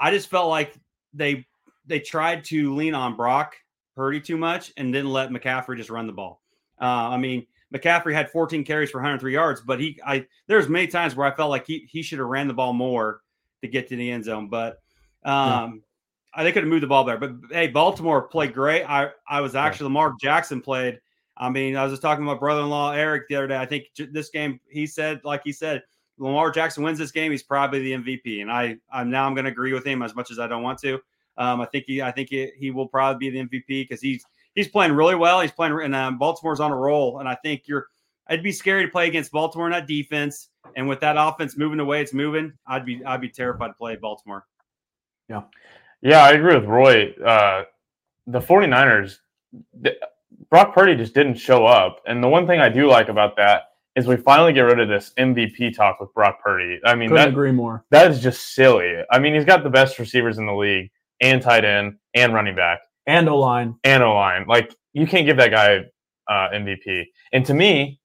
[0.00, 0.74] I just felt like
[1.12, 1.46] they
[1.86, 3.54] they tried to lean on Brock
[3.94, 6.42] Purdy too much and didn't let McCaffrey just run the ball.
[6.80, 10.86] Uh, I mean, McCaffrey had 14 carries for 103 yards, but he I there's many
[10.86, 13.20] times where I felt like he he should have ran the ball more
[13.62, 14.80] to get to the end zone, but
[15.24, 15.82] um,
[16.34, 17.18] I they could have moved the ball better.
[17.18, 18.84] But hey, Baltimore played great.
[18.84, 21.00] I I was actually Lamar Jackson played.
[21.36, 23.56] I mean, I was just talking to my brother-in-law Eric the other day.
[23.56, 25.82] I think j- this game, he said, like he said,
[26.18, 27.32] Lamar Jackson wins this game.
[27.32, 30.14] He's probably the MVP, and I I'm now I'm going to agree with him as
[30.14, 31.00] much as I don't want to.
[31.36, 34.24] Um, I think he I think he, he will probably be the MVP because he's
[34.54, 35.40] he's playing really well.
[35.40, 37.18] He's playing, and um, Baltimore's on a roll.
[37.18, 37.86] And I think you're.
[38.30, 41.76] It'd be scary to play against Baltimore in that defense, and with that offense moving
[41.76, 44.46] the way it's moving, I'd be I'd be terrified to play Baltimore.
[45.28, 45.42] Yeah,
[46.00, 47.12] Yeah, I agree with Roy.
[47.14, 47.64] Uh,
[48.26, 49.18] the 49ers,
[49.82, 49.96] th-
[50.50, 52.00] Brock Purdy just didn't show up.
[52.06, 54.88] And the one thing I do like about that is we finally get rid of
[54.88, 56.80] this MVP talk with Brock Purdy.
[56.84, 57.84] I mean, Couldn't that, agree more.
[57.90, 58.96] that is just silly.
[59.10, 60.90] I mean, he's got the best receivers in the league
[61.20, 63.76] and tight end and running back And O line.
[63.84, 64.46] and O line.
[64.48, 65.78] Like, you can't give that guy
[66.28, 67.04] uh, MVP.
[67.32, 68.00] And to me,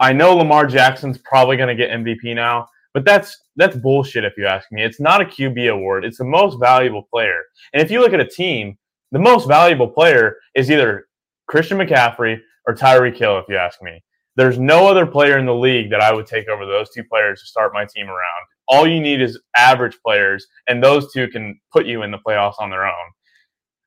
[0.00, 4.34] I know Lamar Jackson's probably going to get MVP now, but that's that's bullshit if
[4.36, 4.82] you ask me.
[4.82, 6.04] It's not a QB award.
[6.04, 7.40] It's the most valuable player.
[7.72, 8.76] And if you look at a team,
[9.12, 11.06] the most valuable player is either
[11.46, 14.02] Christian McCaffrey or Tyreek Hill, if you ask me.
[14.36, 17.40] There's no other player in the league that I would take over those two players
[17.40, 18.46] to start my team around.
[18.66, 22.58] All you need is average players, and those two can put you in the playoffs
[22.58, 23.12] on their own.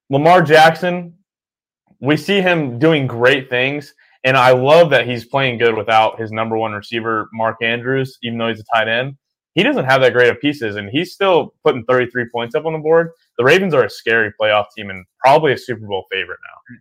[0.09, 1.13] Lamar Jackson,
[1.99, 3.93] we see him doing great things,
[4.23, 8.37] And I love that he's playing good without his number one receiver, Mark Andrews, even
[8.37, 9.15] though he's a tight end.
[9.53, 12.73] He doesn't have that great of pieces, and he's still putting 33 points up on
[12.73, 13.09] the board.
[13.37, 16.75] The Ravens are a scary playoff team and probably a Super Bowl favorite now.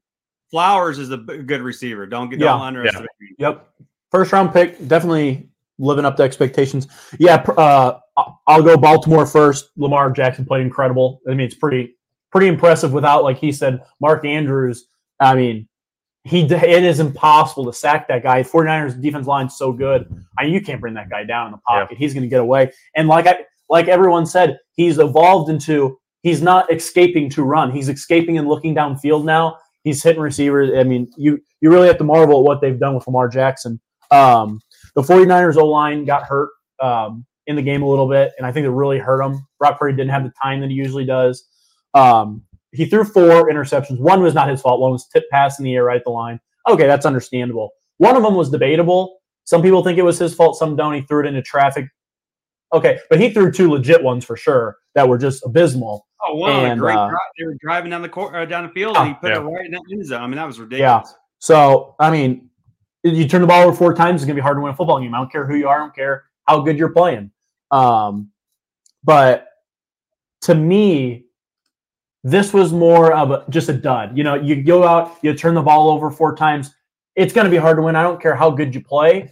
[0.50, 2.06] Flowers is a good receiver.
[2.06, 2.52] Don't get Yeah.
[2.52, 3.08] don't underestimate.
[3.20, 3.36] him.
[3.38, 3.68] Yep.
[4.10, 6.86] First round pick, definitely living up to expectations.
[7.18, 7.98] Yeah, uh,
[8.46, 9.70] I'll go Baltimore first.
[9.76, 11.20] Lamar Jackson played incredible.
[11.26, 11.95] I mean, it's pretty
[12.37, 14.88] pretty impressive without, like he said, Mark Andrews.
[15.18, 15.66] I mean,
[16.25, 18.42] he it is impossible to sack that guy.
[18.42, 20.07] 49ers defense line's so good.
[20.38, 21.96] I mean, you can't bring that guy down in the pocket.
[21.96, 22.72] He's going to get away.
[22.94, 23.38] And like I
[23.70, 27.70] like everyone said, he's evolved into he's not escaping to run.
[27.70, 29.57] He's escaping and looking downfield now.
[29.83, 30.77] He's hitting receivers.
[30.77, 33.81] I mean, you you really have to marvel at what they've done with Lamar Jackson.
[34.11, 34.61] Um,
[34.94, 36.51] the 49ers O line got hurt
[36.83, 39.46] um, in the game a little bit, and I think it really hurt him.
[39.59, 41.49] Brock Purdy didn't have the time that he usually does.
[41.96, 43.98] Um, he threw four interceptions.
[43.98, 44.80] One was not his fault.
[44.80, 46.38] One was tip pass in the air right at the line.
[46.68, 47.70] Okay, that's understandable.
[47.98, 49.20] One of them was debatable.
[49.44, 50.56] Some people think it was his fault.
[50.56, 50.92] Some don't.
[50.92, 51.88] He threw it into traffic.
[52.72, 56.06] Okay, but he threw two legit ones for sure that were just abysmal.
[56.26, 56.64] Oh, wow!
[56.64, 57.18] And, a great uh, drive.
[57.38, 59.38] They were driving down the court, uh, down the field, and he put Yeah.
[59.38, 60.20] it right in the end zone.
[60.20, 61.09] I mean, that was ridiculous.
[61.09, 61.12] Yeah.
[61.38, 62.50] So, I mean,
[63.04, 64.76] you turn the ball over four times, it's going to be hard to win a
[64.76, 65.14] football game.
[65.14, 67.30] I don't care who you are, I don't care how good you're playing.
[67.70, 68.30] Um,
[69.04, 69.48] but
[70.42, 71.25] to me,
[72.26, 74.18] this was more of a, just a dud.
[74.18, 76.74] You know, you go out, you turn the ball over four times,
[77.14, 77.94] it's going to be hard to win.
[77.94, 79.30] I don't care how good you play.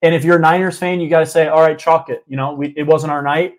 [0.00, 2.24] And if you're a Niners fan, you got to say, all right, chalk it.
[2.26, 3.56] You know, we, it wasn't our night,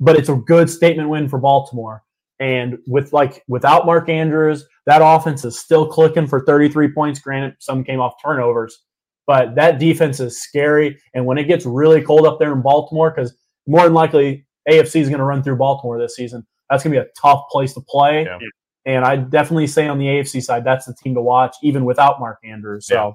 [0.00, 2.02] but it's a good statement win for Baltimore.
[2.40, 7.20] And with like without Mark Andrews, that offense is still clicking for 33 points.
[7.20, 8.82] Granted, some came off turnovers,
[9.28, 10.98] but that defense is scary.
[11.14, 13.36] And when it gets really cold up there in Baltimore, because
[13.68, 17.00] more than likely AFC is going to run through Baltimore this season, that's going to
[17.00, 18.24] be a tough place to play.
[18.24, 18.38] Yeah.
[18.86, 22.20] And I definitely say on the AFC side, that's the team to watch, even without
[22.20, 22.86] Mark Andrews.
[22.86, 23.12] So Yeah.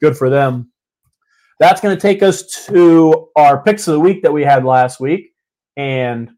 [0.00, 0.70] good for them.
[1.60, 5.00] That's going to take us to our picks of the week that we had last
[5.00, 5.32] week.
[5.76, 6.30] And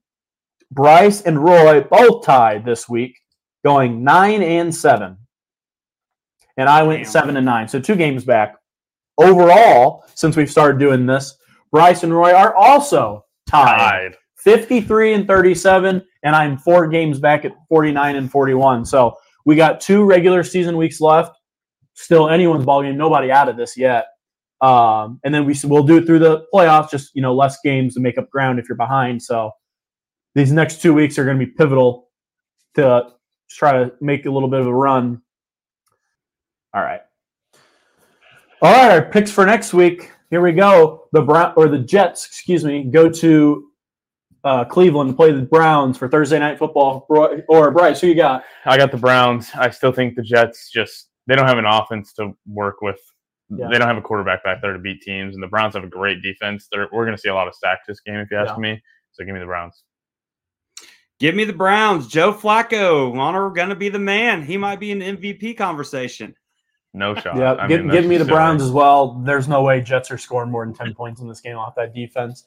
[0.70, 3.18] Bryce and Roy both tied this week,
[3.64, 5.16] going nine and seven.
[6.57, 7.12] And I went Damn.
[7.12, 7.68] seven and nine.
[7.68, 8.57] So two games back.
[9.18, 11.37] Overall, since we've started doing this,
[11.72, 13.79] Bryce and Roy are also tied.
[13.79, 14.16] Tied.
[14.47, 18.85] 53 and 37, and I'm four games back at 49 and 41.
[18.85, 21.37] So we got two regular season weeks left.
[21.95, 22.97] Still anyone's ball game.
[22.97, 24.07] Nobody out of this yet.
[24.61, 26.93] Um, and then we we'll do it through the playoffs.
[26.93, 29.21] Just you know, less games to make up ground if you're behind.
[29.21, 29.51] So
[30.37, 32.09] these next two weeks are going to be pivotal
[32.77, 33.09] to
[33.51, 35.23] try to make a little bit of a run.
[36.73, 37.01] All right.
[38.63, 40.13] All right, our picks for next week.
[40.31, 41.09] Here we go.
[41.11, 43.71] The Brown or the Jets, excuse me, go to
[44.47, 47.05] uh, Cleveland to play the Browns for Thursday night football.
[47.11, 48.45] Roy, or Bryce, who you got?
[48.65, 49.51] I got the Browns.
[49.55, 53.01] I still think the Jets just they don't have an offense to work with.
[53.51, 53.69] Yeah.
[53.71, 55.89] They don't have a quarterback back there to beat teams, and the Browns have a
[55.89, 56.69] great defense.
[56.71, 58.59] They're, we're going to see a lot of sacks this game, if you ask Yeah.
[58.59, 58.83] me.
[59.13, 59.83] So give me the Browns.
[61.19, 62.07] Give me the Browns.
[62.09, 64.43] Joe Flacco, honor going to be the man.
[64.43, 66.35] He might be in the MVP conversation.
[66.93, 67.37] No shot.
[67.37, 68.35] Yeah, I give, mean, give me the silly.
[68.35, 69.15] Browns as well.
[69.25, 71.95] There's no way Jets are scoring more than 10 points in this game off that
[71.95, 72.47] defense.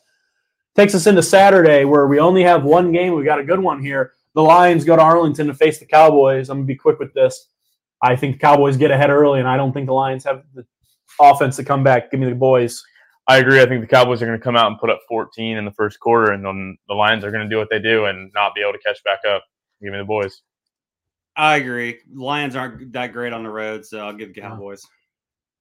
[0.75, 3.13] Takes us into Saturday where we only have one game.
[3.13, 4.13] We got a good one here.
[4.35, 6.49] The Lions go to Arlington to face the Cowboys.
[6.49, 7.47] I'm going to be quick with this.
[8.01, 10.65] I think the Cowboys get ahead early, and I don't think the Lions have the
[11.19, 12.11] offense to come back.
[12.11, 12.81] Give me the boys.
[13.27, 13.61] I agree.
[13.61, 15.71] I think the Cowboys are going to come out and put up 14 in the
[15.71, 18.55] first quarter, and then the Lions are going to do what they do and not
[18.55, 19.43] be able to catch back up.
[19.81, 20.41] Give me the boys.
[21.35, 21.99] I agree.
[22.13, 24.85] Lions aren't that great on the road, so I'll give Cowboys.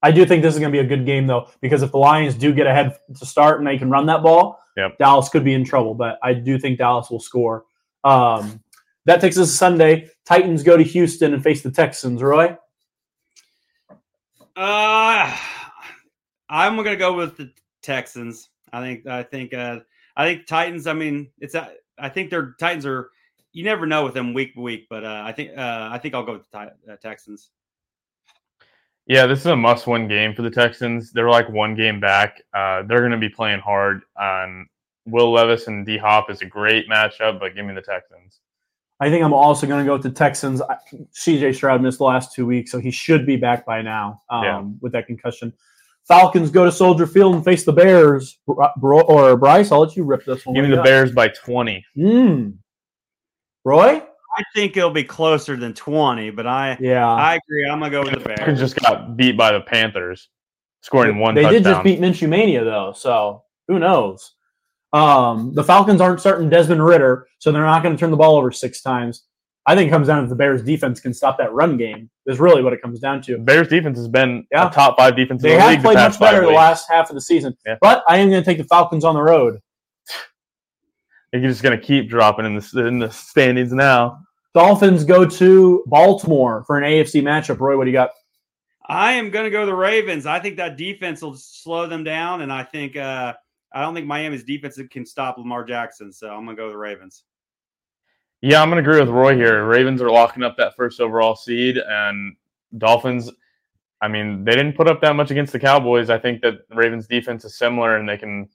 [0.03, 1.99] I do think this is going to be a good game, though, because if the
[1.99, 4.99] Lions do get ahead to start and they can run that ball, Yep.
[4.99, 5.93] Dallas could be in trouble.
[5.95, 7.65] But I do think Dallas will score.
[8.05, 8.63] Um,
[9.07, 10.09] that takes us to Sunday.
[10.25, 12.23] Titans go to Houston and face the Texans.
[12.23, 12.57] Roy?
[14.55, 15.37] Uh,
[16.49, 18.51] I'm going to go with the Texans.
[18.73, 19.07] I think.
[19.07, 19.53] I think.
[19.53, 19.81] Uh,
[20.17, 20.87] I think Titans.
[20.87, 21.57] I mean, it's.
[21.57, 23.11] I think their Titans are.
[23.53, 25.59] You never know with them week to week, but uh, I think.
[25.59, 27.51] Uh, I think I'll go with the Ti- uh, Texans.
[29.09, 31.13] Yeah, this is a must-win game for the Texans.
[31.13, 32.43] They're like one game back.
[32.53, 34.03] Uh, they're going to be playing hard.
[34.21, 34.69] On
[35.07, 38.41] Will Levis and D Hop is a great matchup, but give me the Texans.
[39.01, 40.61] I think I'm also going to go with the Texans.
[40.61, 40.77] I-
[41.15, 44.45] CJ Stroud missed the last two weeks, so he should be back by now um,
[44.45, 44.63] Yeah.
[44.83, 45.55] with that concussion.
[46.07, 48.39] Falcons go to Soldier Field and face the Bears.
[48.47, 50.55] Bro- or Bryce, I'll let you rip this one.
[50.55, 51.85] Give me the Bears by 20.
[51.97, 52.55] Mm.
[53.65, 54.03] Roy?
[54.39, 56.77] I think it'll be closer than 20, but I.
[56.81, 57.07] Yeah.
[57.13, 57.69] I agree.
[57.69, 58.59] I'm gonna go with the Bears.
[58.59, 60.29] just got beat by the Panthers,
[60.83, 61.63] scoring one they touchdown.
[61.63, 64.35] did just beat Minshew Mania, though, so who knows?
[64.93, 68.37] Um, the Falcons aren't starting Desmond Ridder, so they're not going to turn the ball
[68.37, 69.25] over six times.
[69.67, 72.09] I think it comes down to the Bears defense can stop that run game.
[72.27, 73.37] Is really what it comes down to.
[73.39, 74.69] Bears defense has been Yeah.
[74.69, 75.81] a top five defense They in the have league.
[75.83, 77.55] played the much past five better the last half of the season.
[77.67, 77.77] Yeah.
[77.83, 79.59] But I am going to take the Falcons on the road.
[81.33, 84.19] You're just gonna keep dropping in the in the standings now.
[84.55, 87.61] Dolphins go to Baltimore for an AFC matchup.
[87.61, 88.11] Roy, what do you got?
[88.87, 90.25] I am going to go the Ravens.
[90.25, 93.35] I think that defense will slow them down, and I think uh,
[93.73, 96.13] I don't think Miami's defense can stop Lamar Jackson.
[96.13, 97.25] So I'm going to go the Ravens.
[98.41, 99.65] Yeah, I'm gonna agree with Roy here.
[99.65, 102.37] Ravens are locking up that first overall seed, and
[102.77, 103.31] Dolphins.
[104.01, 106.09] I mean, they didn't put up that much against the Cowboys.
[106.09, 108.49] I think that Ravens defense is similar, and they can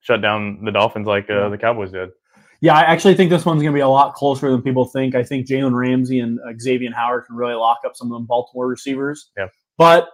[0.00, 2.10] shut down the Dolphins like uh, the Cowboys did.
[2.62, 5.16] Yeah, I actually think this one's going to be a lot closer than people think.
[5.16, 8.24] I think Jalen Ramsey and uh, Xavier Howard can really lock up some of the
[8.24, 9.32] Baltimore receivers.
[9.36, 9.48] Yeah.
[9.78, 10.08] But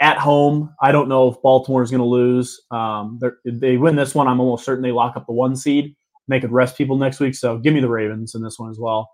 [0.00, 2.60] at home, I don't know if Baltimore is going to lose.
[2.70, 5.96] Um, they win this one, I'm almost certain they lock up the one seed.
[6.28, 7.34] They could rest people next week.
[7.34, 9.10] So give me the Ravens in this one as well.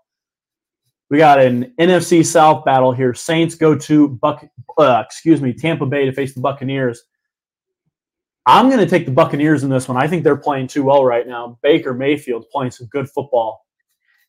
[1.09, 3.13] We got an NFC South battle here.
[3.13, 4.45] Saints go to Buck,
[4.77, 7.01] uh, excuse me, Tampa Bay to face the Buccaneers.
[8.47, 9.97] I'm going to take the Buccaneers in this one.
[9.97, 11.59] I think they're playing too well right now.
[11.61, 13.65] Baker Mayfield playing some good football.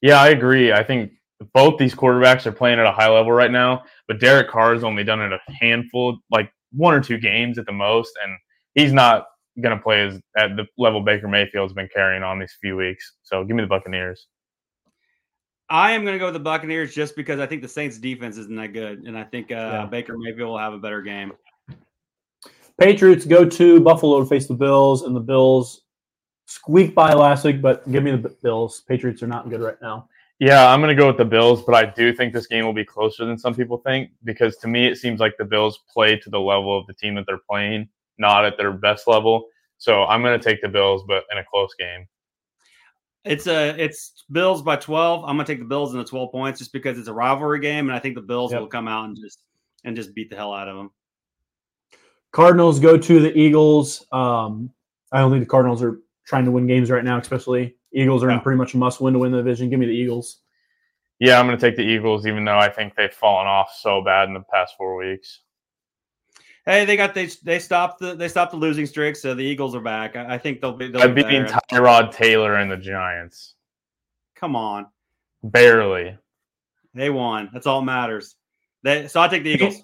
[0.03, 0.73] Yeah, I agree.
[0.73, 1.13] I think
[1.55, 4.83] both these quarterbacks are playing at a high level right now, but Derek Carr has
[4.83, 8.37] only done it a handful, like one or two games at the most, and
[8.75, 9.27] he's not
[9.63, 13.15] going to play as, at the level Baker Mayfield's been carrying on these few weeks.
[13.23, 14.27] So give me the Buccaneers.
[15.71, 18.37] I am going to go with the Buccaneers just because I think the Saints defense
[18.37, 19.87] isn't that good, and I think uh, Yeah.
[19.87, 21.33] Baker Mayfield will have a better game.
[22.79, 25.83] Patriots go to Buffalo to face the Bills, and the Bills
[26.47, 28.83] squeaked by last week, but give me the Bills.
[28.89, 30.09] Patriots are not good right now.
[30.39, 32.73] Yeah, I'm going to go with the Bills, but I do think this game will
[32.73, 36.17] be closer than some people think because to me it seems like the Bills play
[36.17, 37.89] to the level of the team that they're playing,
[38.19, 39.47] not at their best level.
[39.79, 42.07] So I'm going to take the Bills, but in a close game.
[43.25, 45.25] It's a it's Bills by 12.
[45.25, 47.59] I'm going to take the Bills in the 12 points just because it's a rivalry
[47.59, 48.61] game, and I think the Bills Yep.
[48.61, 49.43] will come out and just
[49.85, 50.91] and just beat the hell out of them.
[52.33, 54.05] Cardinals go to the Eagles.
[54.13, 54.71] Um,
[55.13, 58.31] I don't think the Cardinals are trying to win games right now, especially Eagles are
[58.31, 59.71] in pretty much a must win to win the division.
[59.71, 60.41] Give me the Eagles.
[61.19, 64.03] Yeah, I'm going to take the Eagles, even though I think they've fallen off so
[64.03, 65.41] bad in the past four weeks.
[66.65, 69.75] Hey, they got they they stopped the they stopped the losing streak, so the Eagles
[69.75, 70.17] are back.
[70.17, 70.89] I, I think they'll be.
[70.89, 71.59] They'll By be beating better.
[71.73, 73.55] Tyrod Taylor and the Giants.
[74.37, 74.87] Come on,
[75.43, 76.17] Barely.
[76.95, 77.49] they won.
[77.55, 78.37] That's all that matters.
[78.83, 79.83] They so I take the Eagles.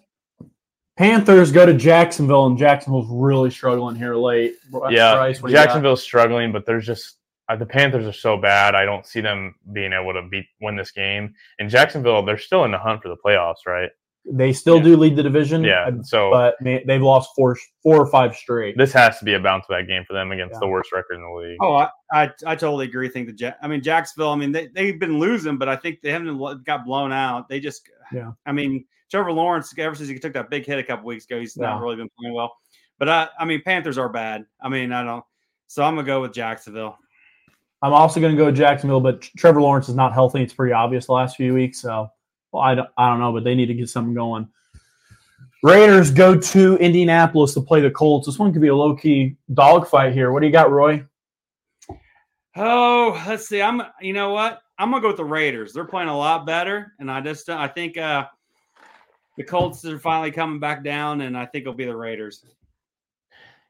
[0.97, 4.55] Panthers go to Jacksonville, and Jacksonville's really struggling here late.
[4.91, 5.65] Yeah, Bryce, what do you got?
[5.65, 7.17] Jacksonville's struggling, but there's just
[7.49, 8.75] uh, the Panthers are so bad.
[8.75, 11.35] I don't see them being able to beat win this game.
[11.59, 13.91] And Jacksonville, they're still in the hunt for the playoffs, right?
[14.27, 14.85] They still Yeah.
[14.85, 15.63] do lead the division.
[15.65, 15.91] Yeah.
[16.05, 18.79] So but they- they've lost four, four or five straight.
[18.79, 20.61] this has to be a bounce back game for them against Yeah.
[20.61, 21.59] the worst record in the league.
[21.61, 23.09] Oh, I, I I totally agree.
[23.09, 23.59] I Think the Jack.
[23.61, 24.31] I mean Jacksonville.
[24.31, 27.49] I mean they they've been losing, but I think they haven't got blown out.
[27.51, 27.87] They just.
[28.13, 28.33] Yeah.
[28.47, 29.73] I mean Trevor Lawrence.
[29.77, 32.11] Ever since he took that big hit a couple weeks ago, he's not really been
[32.19, 32.57] playing well.
[32.99, 34.45] But I I mean Panthers are bad.
[34.61, 35.25] I mean I don't.
[35.67, 36.99] So I'm gonna go with Jacksonville.
[37.85, 40.43] I'm also going to go Jacksonville, but Trevor Lawrence is not healthy.
[40.43, 41.83] It's pretty obvious the last few weeks.
[41.83, 42.09] So,
[42.51, 44.49] well, I don't, I don't know, but they need to get something going.
[45.63, 48.27] Raiders go to Indianapolis to play the Colts.
[48.27, 50.33] This one could be a low key dogfight here.
[50.33, 51.05] What do you got, Roy?
[52.57, 53.61] Oh, let's see.
[53.61, 53.83] I'm.
[54.01, 54.63] You know what?
[54.79, 55.75] I'm gonna go with the Raiders.
[55.75, 58.25] They're playing a lot better, and I just I think uh
[59.37, 62.45] the Colts are finally coming back down, and I think it'll be the Raiders.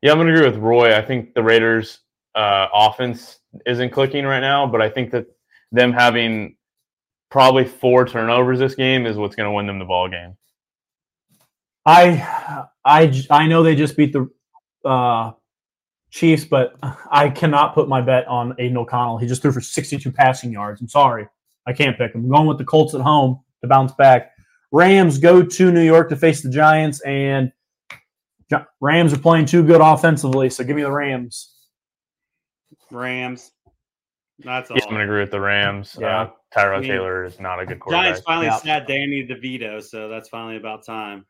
[0.03, 0.96] Yeah, I'm going to agree with Roy.
[0.96, 2.00] I think the Raiders'
[2.35, 5.27] uh, offense isn't clicking right now, but I think that
[5.72, 6.57] them having
[7.31, 10.37] probably four turnovers this game is what's going to win them the ball game.
[11.87, 14.31] I I I know they just beat the
[14.88, 15.33] uh,
[16.11, 16.74] Chiefs, but
[17.11, 19.18] I cannot put my bet on Aidan O'Connell.
[19.18, 20.81] He just threw for 62 passing yards.
[20.81, 21.27] I'm sorry.
[21.66, 22.24] I can't pick him.
[22.24, 24.33] I'm going with the Colts at home to bounce back.
[24.74, 27.52] Rams go to New York to face the Giants, and
[28.80, 31.54] Rams are playing too good offensively, so give me the Rams.
[32.90, 33.52] Rams.
[34.40, 34.76] That's all.
[34.76, 35.96] Yeah, I'm going to agree with the Rams.
[36.00, 36.22] Yeah.
[36.22, 38.04] Uh, Tyrod I mean, Taylor is not a good quarterback.
[38.06, 38.56] Giants finally Yeah.
[38.56, 41.24] sat Danny DeVito, so that's finally about time.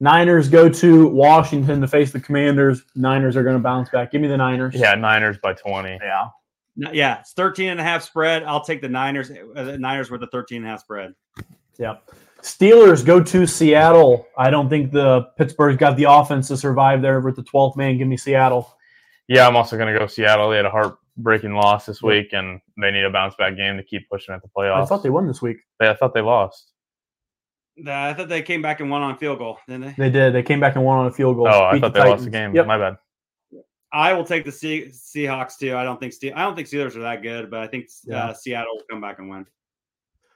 [0.00, 2.84] Niners go to Washington to face the Commanders.
[2.94, 4.10] Niners are going to bounce back.
[4.12, 4.74] Give me the Niners.
[4.74, 5.98] Yeah, Niners by 20.
[6.02, 6.28] Yeah.
[6.90, 8.44] Yeah, it's 13 and a half spread.
[8.44, 9.30] I'll take the Niners.
[9.30, 11.12] Uh, the Niners with the 13 and a half spread.
[11.78, 12.10] Yep.
[12.42, 14.26] Steelers go to Seattle.
[14.36, 17.96] I don't think the Pittsburgh's got the offense to survive there with the 12th man.
[17.96, 18.76] Give me Seattle.
[19.28, 20.50] Yeah, I'm also going to go Seattle.
[20.50, 23.82] They had a heartbreaking loss this week, and they need a bounce back game to
[23.82, 24.82] keep pushing at the playoffs.
[24.82, 25.56] I thought they won this week.
[25.80, 26.70] They- I thought they lost.
[27.84, 29.94] Uh, I thought they came back and won on field goal, didn't they?
[29.98, 30.32] They did.
[30.34, 31.48] They came back and won on a field goal.
[31.48, 32.54] Oh, I thought the they lost the game.
[32.54, 32.66] Yep.
[32.66, 32.96] My bad.
[33.92, 35.76] I will take the Se- Seahawks too.
[35.76, 38.26] I don't think Ste- I don't think Steelers are that good, but I think Yeah.
[38.26, 39.46] uh, Seattle will come back and win.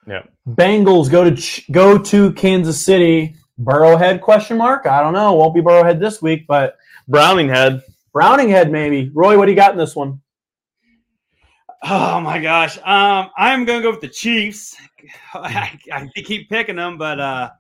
[0.09, 0.33] Yep.
[0.49, 3.37] Bengals go to Ch- go to Kansas City.
[3.61, 4.87] Burrowhead question mark?
[4.87, 5.35] I don't know.
[5.35, 6.77] Won't be Burrowhead this week, but
[7.09, 7.83] Browning head.
[8.13, 9.11] Browning head maybe.
[9.13, 10.21] Roy, what do you got in this one?
[11.83, 12.77] Oh my gosh.
[12.79, 14.77] Um, I'm gonna go with the Chiefs.
[15.35, 17.51] I, I keep picking them, but uh,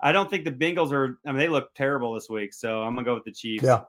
[0.00, 1.18] I don't think the Bengals are.
[1.26, 3.64] I mean, they look terrible this week, so I'm gonna go with the Chiefs.
[3.64, 3.82] Yeah.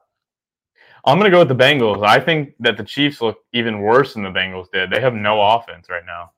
[1.05, 2.05] I'm gonna go with the Bengals.
[2.05, 4.89] I think that the Chiefs look even worse than the Bengals did.
[4.89, 6.31] They have no offense right now.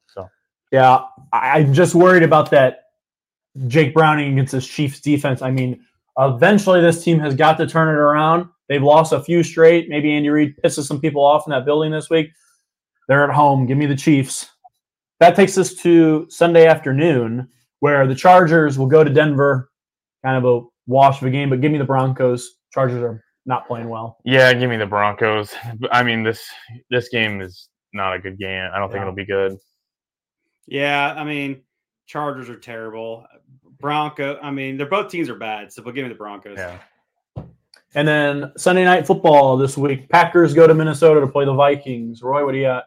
[0.72, 1.02] Yeah,
[1.34, 2.84] I'm just worried about that
[3.68, 5.42] Jake Browning against this Chiefs defense.
[5.42, 5.84] I mean,
[6.18, 8.48] eventually this team has got to turn it around.
[8.68, 9.90] They've lost a few straight.
[9.90, 12.30] Maybe Andy Reid pisses some people off in that building this week.
[13.08, 13.66] They're at home.
[13.66, 14.48] Give me the Chiefs.
[15.20, 19.72] That takes us to Sunday afternoon, where the Chargers will go to Denver.
[20.24, 22.58] Kind of a wash of a game, but give me the Broncos.
[22.72, 24.18] Chargers are not playing well.
[24.24, 25.54] yeah, give me the Broncos.
[25.92, 26.46] I mean this
[26.92, 28.70] this game is not a good game.
[28.74, 29.58] I don't think it'll be good.
[30.70, 31.62] Yeah, I mean,
[32.06, 33.26] Chargers are terrible.
[33.80, 34.40] Bronco.
[34.42, 36.58] I mean, they're both teams are bad, so but give me the Broncos.
[36.58, 36.78] Yeah.
[37.96, 40.10] And then Sunday night football this week.
[40.10, 42.22] Packers go to Minnesota to play the Vikings.
[42.22, 42.86] Roy, what do you got?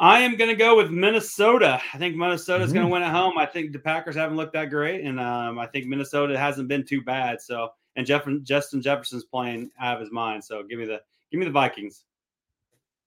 [0.00, 1.80] I am going to go with Minnesota.
[1.92, 2.88] I think Minnesota is going Mhm.
[2.90, 3.36] to win at home.
[3.36, 6.84] I think the Packers haven't looked that great, and um, I think Minnesota hasn't been
[6.84, 7.42] too bad.
[7.42, 10.44] So, and Jeff, Justin Jefferson's playing out of his mind.
[10.44, 12.04] So, give me the give me the Vikings.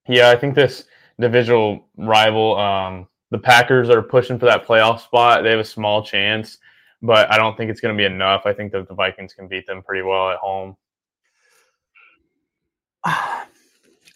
[0.07, 0.83] Yeah, I think this
[1.19, 5.43] divisional rival, um, the Packers are pushing for that playoff spot.
[5.43, 6.59] They have a small chance,
[7.01, 8.45] but I don't think it's going to be enough.
[8.45, 10.77] I think that the Vikings can beat them pretty well at home.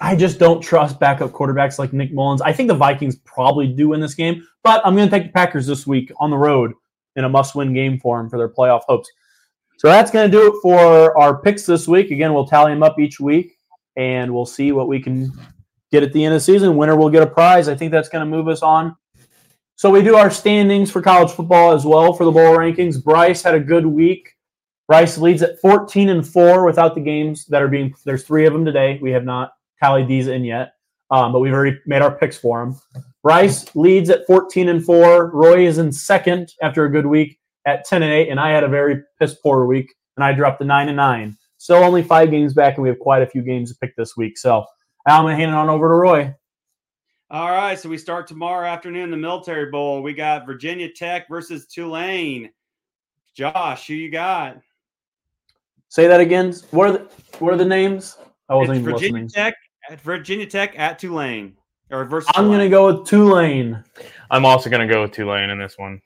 [0.02, 2.42] I just don't trust backup quarterbacks like Nick Mullens.
[2.42, 5.32] I think the Vikings probably do win this game, but I'm going to take the
[5.32, 6.74] Packers this week on the road
[7.16, 9.10] in a must-win game for them for their playoff hopes.
[9.78, 12.12] So that's going to do it for our picks this week.
[12.12, 13.58] Again, we'll tally them up each week,
[13.96, 15.32] and we'll see what we can
[15.92, 16.76] get at the end of the season.
[16.76, 17.70] Winner will get a prize.
[17.70, 18.98] I think that's going to move us on.
[19.78, 23.04] So we do our standings for college football as well for the bowl rankings.
[23.04, 24.32] Bryce had a good week.
[24.88, 28.54] Bryce leads at 14 and 4 without the games that are being there's 3 of
[28.54, 29.00] them today.
[29.02, 30.74] We have not tallied these in yet.
[31.12, 32.80] Um, but we've already made our picks for him.
[33.22, 35.32] Bryce leads at 14 and 4.
[35.32, 38.64] Roy is in second after a good week at 10 and 8 and I had
[38.64, 41.38] a very piss poor week and I dropped to 9 and 9.
[41.58, 44.16] Still only 5 games back and we have quite a few games to pick this
[44.16, 44.38] week.
[44.38, 44.66] So,
[45.08, 46.34] I'm going to hand it on over to Roy.
[47.32, 50.04] All right, so we start tomorrow afternoon the Military Bowl.
[50.04, 52.52] We got Virginia Tech versus Tulane.
[53.34, 54.60] Josh, who you got?
[55.90, 56.54] Say that again.
[56.70, 57.10] What are the
[57.40, 58.18] what are the names?
[58.48, 59.30] I wasn't It's even Virginia listening.
[59.30, 59.56] Tech
[59.90, 61.56] at Virginia Tech at Tulane
[61.90, 62.30] or versus.
[62.36, 63.84] I'm going to go with Tulane.
[64.30, 66.00] I'm also going to go with Tulane in this one.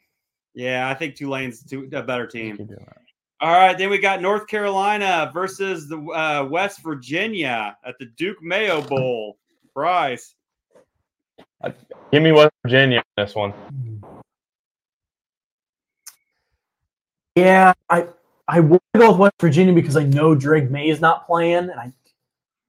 [0.53, 2.55] Yeah, I think Tulane's too, a better team.
[2.55, 2.97] can do that.
[3.41, 8.41] All right, then we got North Carolina versus the uh, West Virginia at the Duke
[8.41, 9.37] Mayo Bowl.
[11.61, 11.73] Bryce.
[12.11, 13.53] Give me West Virginia in this one.
[17.35, 18.07] Yeah, I
[18.47, 21.69] I want to go with West Virginia because I know Drake Maye is not playing,
[21.69, 21.91] and I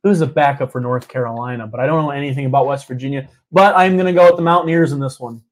[0.03, 3.29] who's the backup for North Carolina, but I don't know anything about West Virginia.
[3.53, 5.43] But I'm going to go with the Mountaineers in this one.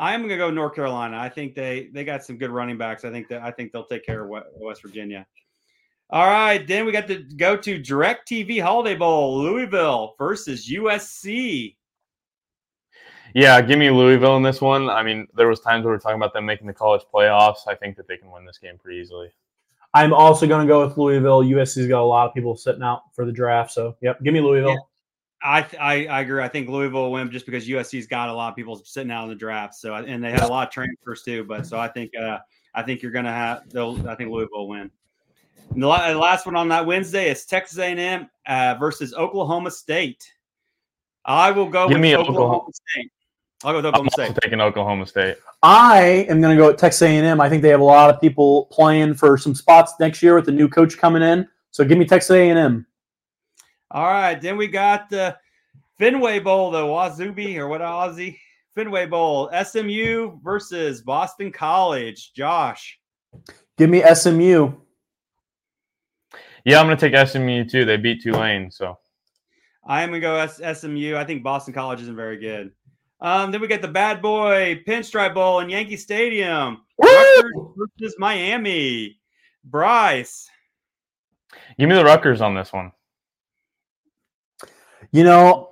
[0.00, 1.18] I'm gonna go North Carolina.
[1.18, 3.04] I think they they got some good running backs.
[3.04, 5.26] I think that I think they'll take care of We- West Virginia.
[6.08, 11.76] All right, then we got to go to DirecTV Holiday Bowl, Louisville versus USC.
[13.34, 14.88] Yeah, give me Louisville in this one.
[14.88, 17.68] I mean, there was times where we were talking about them making the college playoffs.
[17.68, 19.30] I think that they can win this game pretty easily.
[19.92, 21.42] I'm also going to go with Louisville.
[21.42, 24.40] USC's got a lot of people sitting out for the draft, so yep, give me
[24.40, 24.88] Louisville.
[25.42, 26.42] I, I I agree.
[26.42, 29.24] I think Louisville will win just because USC's got a lot of people sitting out
[29.24, 29.74] in the draft.
[29.74, 31.44] So and they had a lot of transfers too.
[31.44, 32.38] But so I think uh,
[32.74, 33.68] I think you're gonna have.
[33.70, 34.90] They'll, I think Louisville will win.
[35.72, 40.30] And the, the last one on that Wednesday is Texas A&M uh, versus Oklahoma State.
[41.24, 42.72] I will go Give with me Oklahoma, Oklahoma.
[42.72, 43.12] State.
[43.62, 44.38] I'll go with I'm Oklahoma also State.
[44.42, 45.36] taking Oklahoma State.
[45.62, 47.40] I am going to go with Texas A&M.
[47.40, 50.46] I think they have a lot of people playing for some spots next year with
[50.46, 51.46] the new coach coming in.
[51.70, 52.86] So give me Texas A&M.
[53.90, 55.36] All right, then we got the
[55.98, 58.38] Fenway Bowl, the Wasabi or what Aussie
[58.74, 62.32] Fenway Bowl, SMU versus Boston College.
[62.32, 62.98] Josh.
[63.76, 64.72] Give me SMU.
[66.64, 67.84] Yeah, I'm going to take SMU too.
[67.84, 68.98] They beat Tulane, so
[69.86, 71.16] I am gonna go S- SMU.
[71.16, 72.70] I think Boston College isn't very good.
[73.22, 76.82] Um, then we get the Bad Boy Pinstripe Bowl in Yankee Stadium.
[76.98, 79.18] Rutgers versus Miami.
[79.64, 80.48] Bryce.
[81.78, 82.92] give me the Rutgers on this one.
[85.12, 85.70] You know,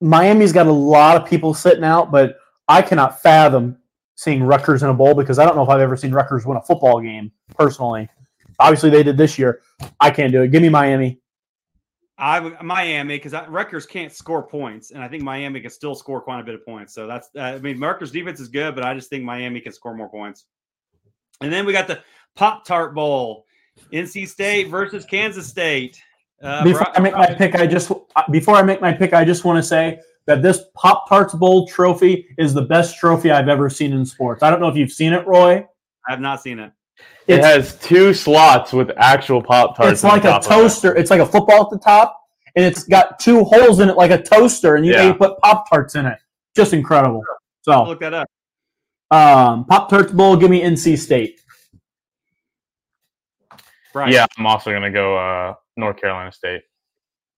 [0.00, 2.36] Miami's got a lot of people sitting out, but
[2.68, 3.78] I cannot fathom
[4.14, 6.58] seeing Rutgers in a bowl because I don't know if I've ever seen Rutgers win
[6.58, 8.08] a football game personally.
[8.60, 9.62] Obviously, they did this year.
[9.98, 10.52] I can't do it.
[10.52, 11.21] Give me Miami.
[12.18, 16.20] I would Miami because Rutgers can't score points, and I think Miami can still score
[16.20, 16.94] quite a bit of points.
[16.94, 19.72] So that's uh, I mean Rutgers defense is good, but I just think Miami can
[19.72, 20.44] score more points.
[21.40, 22.00] And then we got the
[22.36, 23.46] Pop Tart Bowl,
[23.92, 26.00] NC State versus Kansas State.
[26.42, 27.90] Uh, before I make my pick, I just
[28.30, 31.66] before I make my pick, I just want to say that this Pop Tarts Bowl
[31.66, 34.42] trophy is the best trophy I've ever seen in sports.
[34.42, 35.66] I don't know if you've seen it, Roy.
[36.06, 36.72] I have not seen it.
[37.26, 39.92] It has two slots with actual Pop Tarts.
[39.92, 40.94] It's like a toaster.
[40.94, 42.20] It's like a football at the top,
[42.56, 45.12] and it's got two holes in it like a toaster, and you, yeah.
[45.12, 46.18] put Pop Tarts in it.
[46.56, 47.22] Just incredible.
[47.62, 48.28] So I'll look that up.
[49.10, 51.40] Um, Pop Tarts Bowl, give me NC State.
[53.94, 54.12] Right.
[54.12, 56.62] Yeah, I'm also going to go uh, North Carolina State.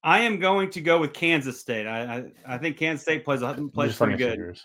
[0.03, 1.87] I am going to go with Kansas State.
[1.87, 4.61] I I, I think Kansas State plays plays pretty good.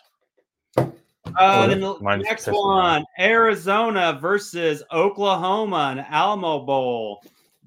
[1.38, 7.24] Uh, then the Mine's next one, Arizona versus Oklahoma, an Alamo Bowl.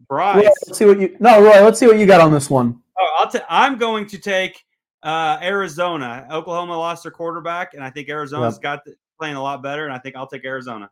[0.08, 1.16] Bryce, let's see what you.
[1.20, 2.80] No, Roy, let's see what you got on this one.
[2.98, 4.64] Oh, I'll t- I'm going to take
[5.02, 6.26] uh, Arizona.
[6.30, 8.62] Oklahoma lost their quarterback, and I think Arizona's yep.
[8.62, 9.84] got the, playing a lot better.
[9.84, 10.90] And I think I'll take Arizona.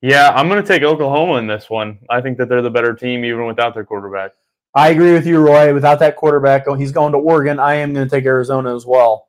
[0.00, 1.98] Yeah, I'm going to take Oklahoma in this one.
[2.08, 4.30] I think that they're the better team even without their quarterback.
[4.74, 5.74] I agree with you, Roy.
[5.74, 7.58] Without that quarterback, he's going to Oregon.
[7.58, 9.26] I am going to take Arizona as well.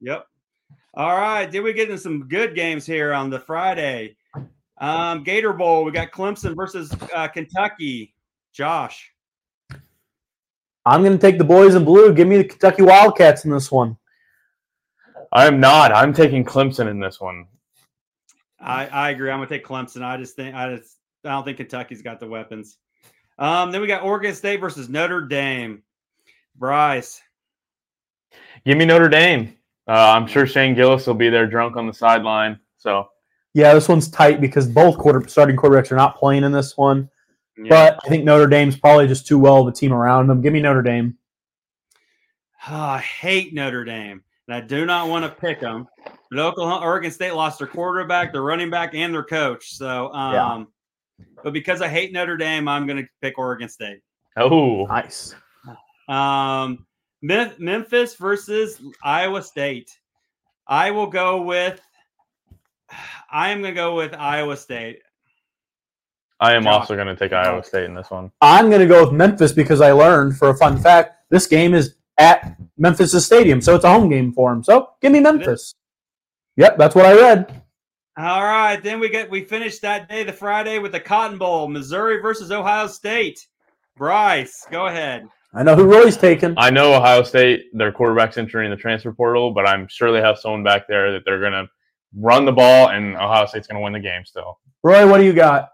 [0.00, 0.26] Yep.
[0.94, 1.50] All right.
[1.50, 4.16] Did we get into some good games here on the Friday?
[4.78, 5.84] Um, Gator Bowl.
[5.84, 8.14] We got Clemson versus uh, Kentucky.
[8.52, 9.10] Josh.
[10.84, 12.12] I'm going to take the boys in blue.
[12.12, 13.96] Give me the Kentucky Wildcats in this one.
[15.32, 15.92] I am not.
[15.92, 17.46] I'm taking Clemson in this one.
[18.60, 19.30] I, I agree.
[19.30, 20.02] I'm going to take Clemson.
[20.02, 22.78] I just think I just I don't think Kentucky's got the weapons.
[23.38, 25.82] Um, then we got Oregon State versus Notre Dame.
[26.56, 27.22] Bryce.
[28.66, 29.56] Give me Notre Dame.
[29.88, 32.58] Uh, I'm sure Shane Gillis will be there drunk on the sideline.
[32.78, 33.08] So
[33.54, 37.08] yeah, this one's tight because both quarter starting quarterbacks are not playing in this one.
[37.56, 37.68] Yeah.
[37.68, 40.40] But I think Notre Dame's probably just too well of a team around them.
[40.40, 41.16] Give me Notre Dame.
[42.68, 45.86] Oh, I hate Notre Dame, and I do not want to pick them.
[46.30, 49.74] But Oklahoma, Oregon State lost their quarterback, their running back, and their coach.
[49.74, 50.68] So, um,
[51.18, 51.26] yeah.
[51.44, 54.00] but because I hate Notre Dame, I'm going to pick Oregon State.
[54.38, 55.34] Oh, nice.
[56.08, 56.86] Um,
[57.22, 59.98] Memphis versus Iowa State.
[60.66, 61.80] I will go with.
[63.30, 65.00] I am going to go with Iowa State.
[66.40, 68.32] I am also going to take Iowa State in this one.
[68.40, 71.72] I'm going to go with Memphis because I learned for a fun fact this game
[71.72, 74.62] is at Memphis' stadium, so it's a home game for them.
[74.62, 75.74] So give me Memphis.
[76.56, 77.62] Yep, that's what I read.
[78.18, 81.68] All right, then we get we finished that day, the Friday, with the Cotton Bowl,
[81.68, 83.46] Missouri versus Ohio State.
[83.96, 85.28] Bryce, go ahead.
[85.54, 86.54] I know who Roy's taking.
[86.56, 90.38] I know Ohio State, their quarterback's entering the transfer portal, but I'm sure they have
[90.38, 91.68] someone back there that they're going to
[92.16, 94.58] run the ball, and Ohio State's going to win the game still.
[94.82, 95.68] Roy, what do you got?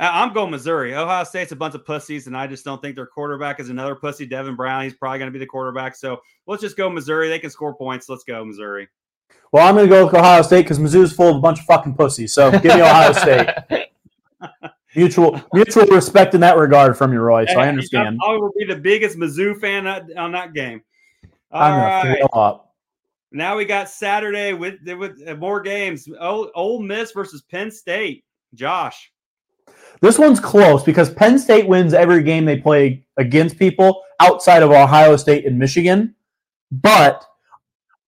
[0.00, 0.94] I'm going Missouri.
[0.94, 3.96] Ohio State's a bunch of pussies, and I just don't think their quarterback is another
[3.96, 4.26] pussy.
[4.26, 5.96] Devin Brown, he's probably going to be the quarterback.
[5.96, 7.28] So let's just go Missouri.
[7.28, 8.08] They can score points.
[8.08, 8.88] Let's go Missouri.
[9.50, 11.66] Well, I'm going to go with Ohio State because Mizzou's full of a bunch of
[11.66, 12.32] fucking pussies.
[12.32, 13.48] So give me Ohio State.
[14.98, 17.46] mutual mutual respect in that regard from you, Roy.
[17.46, 18.20] So I understand.
[18.24, 20.82] I will be the biggest Mizzou fan uh, on that game.
[21.50, 22.30] All I'm gonna right.
[22.32, 22.74] Up.
[23.30, 26.08] Now we got Saturday with with uh, more games.
[26.20, 28.24] Old, Ole Miss versus Penn State.
[28.54, 29.12] Josh.
[30.00, 34.70] This one's close because Penn State wins every game they play against people outside of
[34.70, 36.14] Ohio State and Michigan.
[36.70, 37.24] But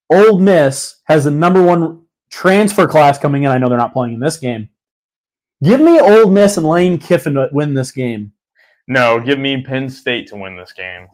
[0.09, 3.51] Ole Miss has the number one transfer class coming in.
[3.51, 4.69] I know they're not playing in this game.
[5.63, 8.31] Give me Ole Miss and Lane Kiffin to win this game.
[8.87, 11.07] No, give me Penn State to win this game.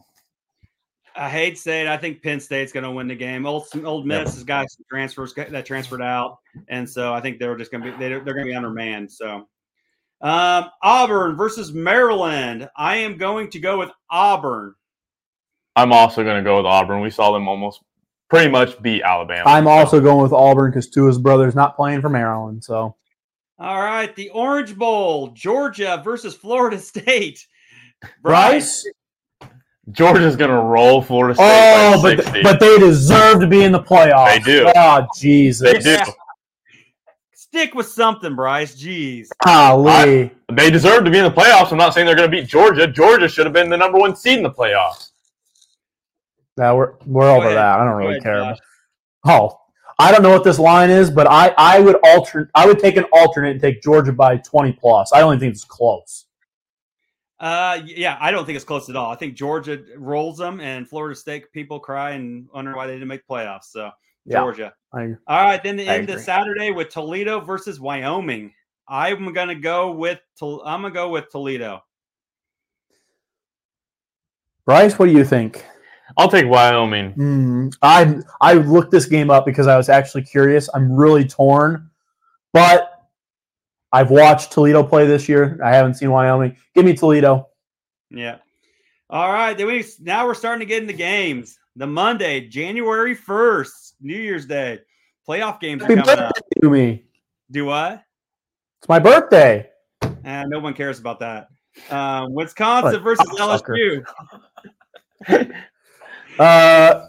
[1.15, 3.45] I hate saying I think Penn State's going to win the game.
[3.45, 6.37] Old Ole Miss has got some transfers that transferred out,
[6.69, 9.11] and so I think they're just going to be they're, they're going to be undermanned.
[9.11, 9.47] So
[10.21, 12.69] um, Auburn versus Maryland.
[12.75, 14.73] I am going to go with Auburn.
[15.75, 17.01] I'm also going to go with Auburn.
[17.01, 17.81] We saw them almost
[18.29, 19.49] pretty much beat Alabama.
[19.49, 22.63] I'm also going with Auburn because two of his brothers not playing for Maryland.
[22.63, 22.95] So,
[23.59, 27.47] all right, the Orange Bowl, Georgia versus Florida State.
[28.21, 28.87] Bryce.
[29.91, 31.45] Georgia's going to roll Florida State.
[31.45, 34.33] Oh, but, but they deserve to be in the playoffs.
[34.33, 34.71] They do.
[34.75, 35.71] Oh, Jesus.
[35.83, 36.11] They do.
[37.33, 38.75] Stick with something, Bryce.
[38.75, 39.29] Jeez.
[39.45, 40.29] Golly.
[40.51, 41.71] they deserve to be in the playoffs.
[41.71, 42.85] I'm not saying they're going to beat Georgia.
[42.85, 45.11] Georgia should have been the number one seed in the playoffs.
[46.57, 47.57] Now we're we're over ahead.
[47.57, 47.79] that.
[47.79, 48.39] I don't really ahead, care.
[48.39, 48.57] Josh.
[49.25, 49.59] Oh,
[49.99, 52.97] I don't know what this line is, but I I would alter I would take
[52.97, 55.11] an alternate and take Georgia by 20 plus.
[55.11, 56.25] I only think it's close.
[57.39, 59.11] Uh, yeah, I don't think it's close at all.
[59.11, 63.07] I think Georgia rolls them, and Florida State people cry and wonder why they didn't
[63.07, 63.65] make playoffs.
[63.65, 63.91] So
[64.25, 64.73] yeah, Georgia.
[64.93, 68.53] I, all right, then the end of Saturday with Toledo versus Wyoming.
[68.87, 71.83] I'm gonna go with I'm gonna go with Toledo.
[74.65, 75.63] Bryce, what do you think?
[76.17, 77.13] I'll take Wyoming.
[77.13, 80.67] Mm, I I looked this game up because I was actually curious.
[80.73, 81.89] I'm really torn,
[82.53, 83.07] but
[83.91, 85.59] I've watched Toledo play this year.
[85.63, 86.57] I haven't seen Wyoming.
[86.73, 87.49] Give me Toledo.
[88.09, 88.37] Yeah.
[89.09, 89.55] All right.
[89.55, 91.59] Then we now we're starting to get into games.
[91.75, 94.79] The Monday, January first, New Year's Day,
[95.27, 96.33] playoff games are coming up.
[96.33, 97.03] birthday to me.
[97.51, 98.03] Do what?
[98.79, 99.69] It's my birthday.
[100.23, 101.49] And no one cares about that.
[101.91, 104.03] Um, Wisconsin versus LSU.
[106.39, 107.07] Uh,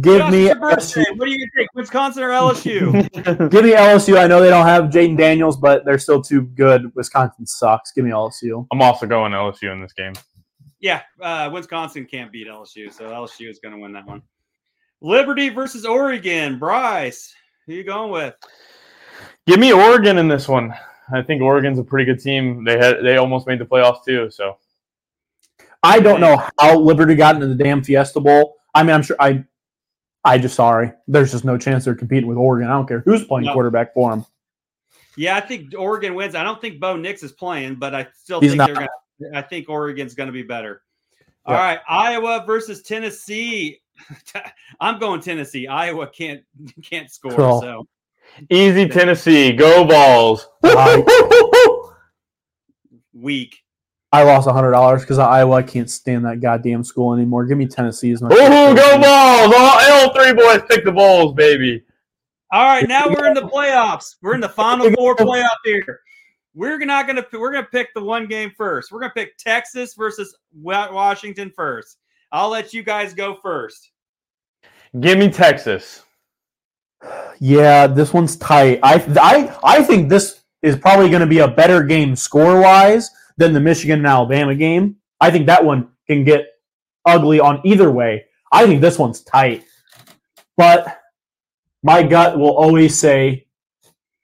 [0.00, 1.00] give Josh, me it's your birthday.
[1.02, 1.18] LSU.
[1.18, 2.92] What do you think, Wisconsin or LSU?
[3.50, 4.18] Give me LSU.
[4.18, 6.94] I know they don't have Jayden Daniels, but they're still too good.
[6.94, 7.92] Wisconsin sucks.
[7.92, 8.66] Give me LSU.
[8.72, 10.12] I'm also going LSU in this game.
[10.80, 14.22] yeah, uh, Wisconsin can't beat LSU, so LSU is going to win that one.
[15.02, 16.58] Liberty versus Oregon.
[16.58, 17.34] Bryce,
[17.66, 18.34] who you going with?
[19.46, 20.74] Give me Oregon in this one.
[21.12, 22.64] I think Oregon's a pretty good team.
[22.64, 24.30] They had they almost made the playoffs too.
[24.30, 24.58] So
[25.82, 28.56] I don't know how Liberty got into the damn Fiesta Bowl.
[28.74, 29.44] I mean, I'm sure I.
[30.22, 30.92] I just sorry.
[31.08, 32.68] There's just no chance they're competing with Oregon.
[32.68, 33.54] I don't care who's playing No.
[33.54, 34.26] quarterback for them.
[35.16, 36.34] Yeah, I think Oregon wins.
[36.34, 38.66] I don't think Bo Nix is playing, but I still He's think not.
[38.66, 38.88] they're going
[39.32, 39.38] to.
[39.38, 40.82] I think Oregon's going to be better.
[41.46, 41.60] All Yeah.
[41.60, 43.80] right, Iowa versus Tennessee.
[44.80, 45.66] I'm going Tennessee.
[45.66, 46.42] Iowa can't
[46.84, 47.32] can't score.
[47.32, 47.60] Cool.
[47.62, 47.88] So
[48.50, 50.46] easy Tennessee, go balls.
[53.14, 53.58] weak.
[54.12, 57.46] I lost a hundred dollars because Iowa I can't stand that goddamn school anymore.
[57.46, 58.32] Give me Tennessee as much.
[58.32, 59.54] Ooh, go balls!
[59.54, 61.84] All, all three boys pick the balls, baby.
[62.52, 64.16] All right, now we're in the playoffs.
[64.22, 66.00] We're in the final four playoff here.
[66.54, 68.90] We're not gonna we're gonna pick the one game first.
[68.90, 71.98] We're gonna pick Texas versus Washington first.
[72.32, 73.92] I'll let you guys go first.
[74.98, 76.02] Give me Texas.
[77.38, 78.80] Yeah, this one's tight.
[78.82, 83.10] I I I think this is probably going to be a better game score wise
[83.40, 84.96] than the Michigan and Alabama game.
[85.18, 86.46] I think that one can get
[87.06, 88.26] ugly on either way.
[88.52, 89.64] I think this one's tight,
[90.56, 91.00] but
[91.82, 93.46] my gut will always say,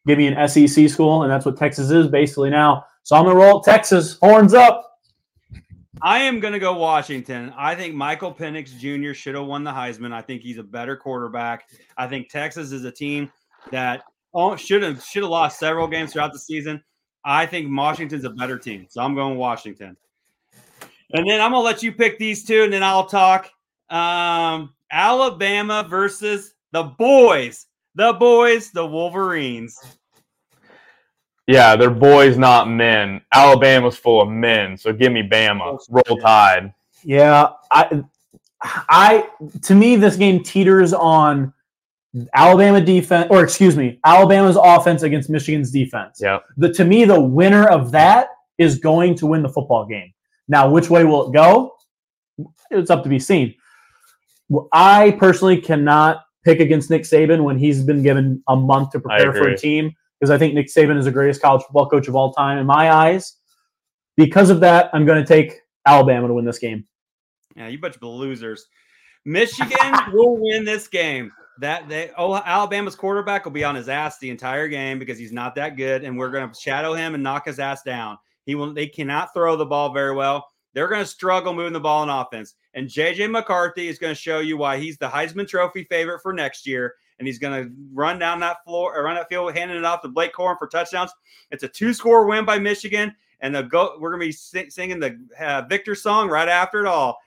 [0.06, 2.84] "Give me an SEC school," and that's what Texas is basically now.
[3.04, 4.82] So I'm gonna roll Texas horns up.
[6.02, 7.54] I am going to go Washington.
[7.56, 9.14] I think Michael Penix Jr.
[9.14, 10.12] should have won the Heisman.
[10.12, 11.70] I think he's a better quarterback.
[11.96, 13.32] I think Texas is a team
[13.70, 14.02] that
[14.34, 16.84] oh, should have should have lost several games throughout the season.
[17.28, 19.96] I think Washington's a better team, so I'm going Washington.
[21.12, 23.50] And then I'm gonna let you pick these two, and then I'll talk.
[23.90, 27.66] Um, Alabama versus the boys,
[27.96, 29.76] the boys, the Wolverines.
[31.48, 33.20] Yeah, they're boys, not men.
[33.34, 35.80] Alabama's full of men, so give me Bama.
[35.90, 36.72] Roll Tide.
[37.02, 38.04] Yeah, I,
[38.62, 39.28] I
[39.62, 41.52] to me this game teeters on
[42.34, 46.20] Alabama defense, or excuse me, Alabama's offense against Michigan's defense.
[46.22, 46.44] Yep.
[46.56, 50.12] The to me the winner of that is going to win the football game.
[50.48, 51.74] Now, which way will it go?
[52.70, 53.54] It's up to be seen.
[54.72, 59.32] I personally cannot pick against Nick Saban when he's been given a month to prepare
[59.32, 62.14] for a team because I think Nick Saban is the greatest college football coach of
[62.14, 63.36] all time in my eyes.
[64.16, 66.86] Because of that, I'm going to take Alabama to win this game.
[67.56, 68.66] Yeah, you bunch of losers.
[69.24, 71.32] Michigan will win this game.
[71.60, 75.32] That they oh Alabama's quarterback will be on his ass the entire game because he's
[75.32, 78.18] not that good, and we're going to shadow him and knock his ass down.
[78.44, 78.72] He will.
[78.72, 80.48] They cannot throw the ball very well.
[80.76, 82.54] They're going to struggle moving the ball in offense.
[82.74, 86.34] And JJ McCarthy is going to show you why he's the Heisman Trophy favorite for
[86.34, 86.96] next year.
[87.18, 90.02] And he's going to run down that floor, or run that field, handing it off
[90.02, 91.10] to Blake Corum for touchdowns.
[91.50, 93.96] It's a two-score win by Michigan, and the go.
[93.98, 97.18] We're going to be sing, singing the uh, Victor song right after it all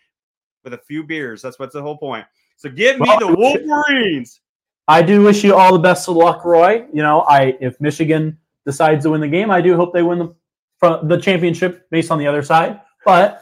[0.63, 1.41] with a few beers.
[1.41, 2.27] That's what's the whole point.
[2.59, 4.41] So give me Well, the Wolverines.
[4.89, 6.85] I do wish you all the best of luck, Roy.
[6.91, 10.19] You know, I if Michigan decides to win the game, I do hope they win
[10.19, 10.35] the
[10.77, 12.81] from the championship based on the other side.
[13.05, 13.41] But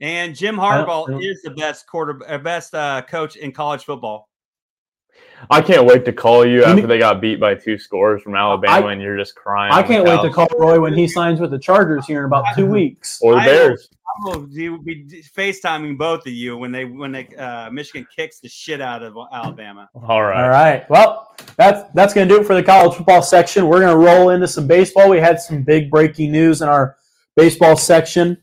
[0.00, 4.27] And Jim Harbaugh is the best quarter, uh, best uh, coach in college football.
[5.50, 8.22] I can't wait to call you You after mean- they got beat by two scores
[8.22, 9.72] from Alabama, and you're just crying.
[9.72, 12.44] I can't wait to call Roy when he signs with the Chargers here in about
[12.56, 13.18] two weeks.
[13.22, 13.88] or the Bears.
[13.92, 15.04] I will he will be
[15.36, 19.14] FaceTiming both of you when they when they uh, Michigan kicks the shit out of
[19.32, 19.88] Alabama.
[19.94, 20.42] All right.
[20.42, 20.90] All right.
[20.90, 23.68] Well, that's that's going to do it for the college football section.
[23.68, 25.08] We're going to roll into some baseball.
[25.10, 26.96] We had some big breaking news in our
[27.36, 28.42] baseball section.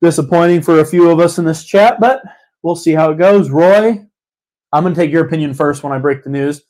[0.00, 2.22] Disappointing for a few of us in this chat, but
[2.62, 3.50] we'll see how it goes.
[3.50, 4.04] Roy,
[4.72, 6.62] I'm going to take your opinion first when I break the news.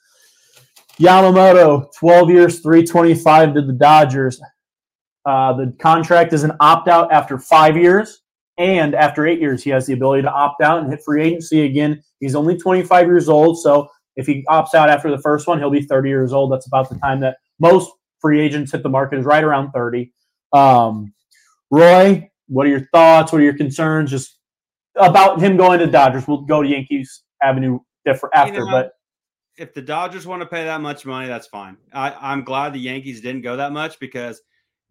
[1.00, 4.40] Yamamoto, 12 years, 325 to the Dodgers.
[5.24, 8.22] Uh, the contract is an opt out after five years,
[8.58, 11.62] and after eight years, he has the ability to opt out and hit free agency
[11.62, 12.02] again.
[12.20, 15.70] He's only 25 years old, so if he opts out after the first one, he'll
[15.70, 16.52] be 30 years old.
[16.52, 17.90] That's about the time that most
[18.20, 20.12] free agents hit the market, is right around 30.
[20.52, 21.14] Um,
[21.70, 23.32] Roy, what are your thoughts?
[23.32, 24.10] What are your concerns?
[24.10, 24.38] Just
[24.96, 26.26] about him going to Dodgers.
[26.28, 28.92] We'll go to Yankees Avenue different after, You know, but
[29.58, 31.76] if the Dodgers want to pay that much money, that's fine.
[31.92, 34.40] I, I'm glad the Yankees didn't go that much because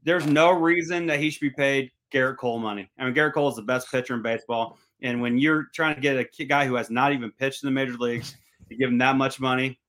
[0.03, 2.89] there's no reason that he should be paid Gerrit Cole money.
[2.99, 4.78] I mean, Gerrit Cole is the best pitcher in baseball.
[5.01, 7.72] And when you're trying to get a guy who has not even pitched in the
[7.72, 8.36] major leagues,
[8.72, 9.80] to give him that much money.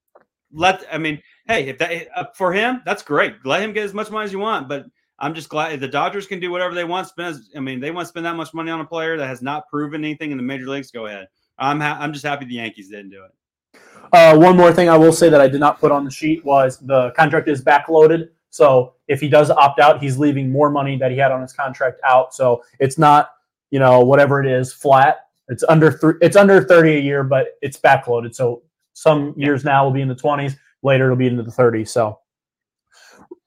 [0.53, 3.35] Let I mean, hey, if that uh, for him, that's great.
[3.45, 4.69] Let him get as much money as you want.
[4.69, 4.85] But
[5.19, 7.07] I'm just glad the Dodgers can do whatever they want.
[7.07, 9.27] Spend, as, I mean, they want to spend that much money on a player that
[9.27, 10.91] has not proven anything in the major leagues.
[10.91, 11.29] Go ahead.
[11.63, 13.81] I'm ha- I'm just happy the Yankees didn't do it.
[14.13, 16.45] Uh, one more thing I will say that I did not put on the sheet
[16.45, 18.29] was the contract is backloaded.
[18.51, 21.55] So if he does opt out, he's leaving more money that he had on his
[21.55, 22.35] contract out.
[22.35, 23.31] So it's not,
[23.71, 25.21] you know, whatever it is, flat.
[25.49, 26.15] It's under three.
[26.21, 28.35] It's under thirty a year, but it's backloaded.
[28.35, 30.57] So some years now will be in the twenties.
[30.83, 31.91] Later it'll be into the thirties.
[31.91, 32.19] So,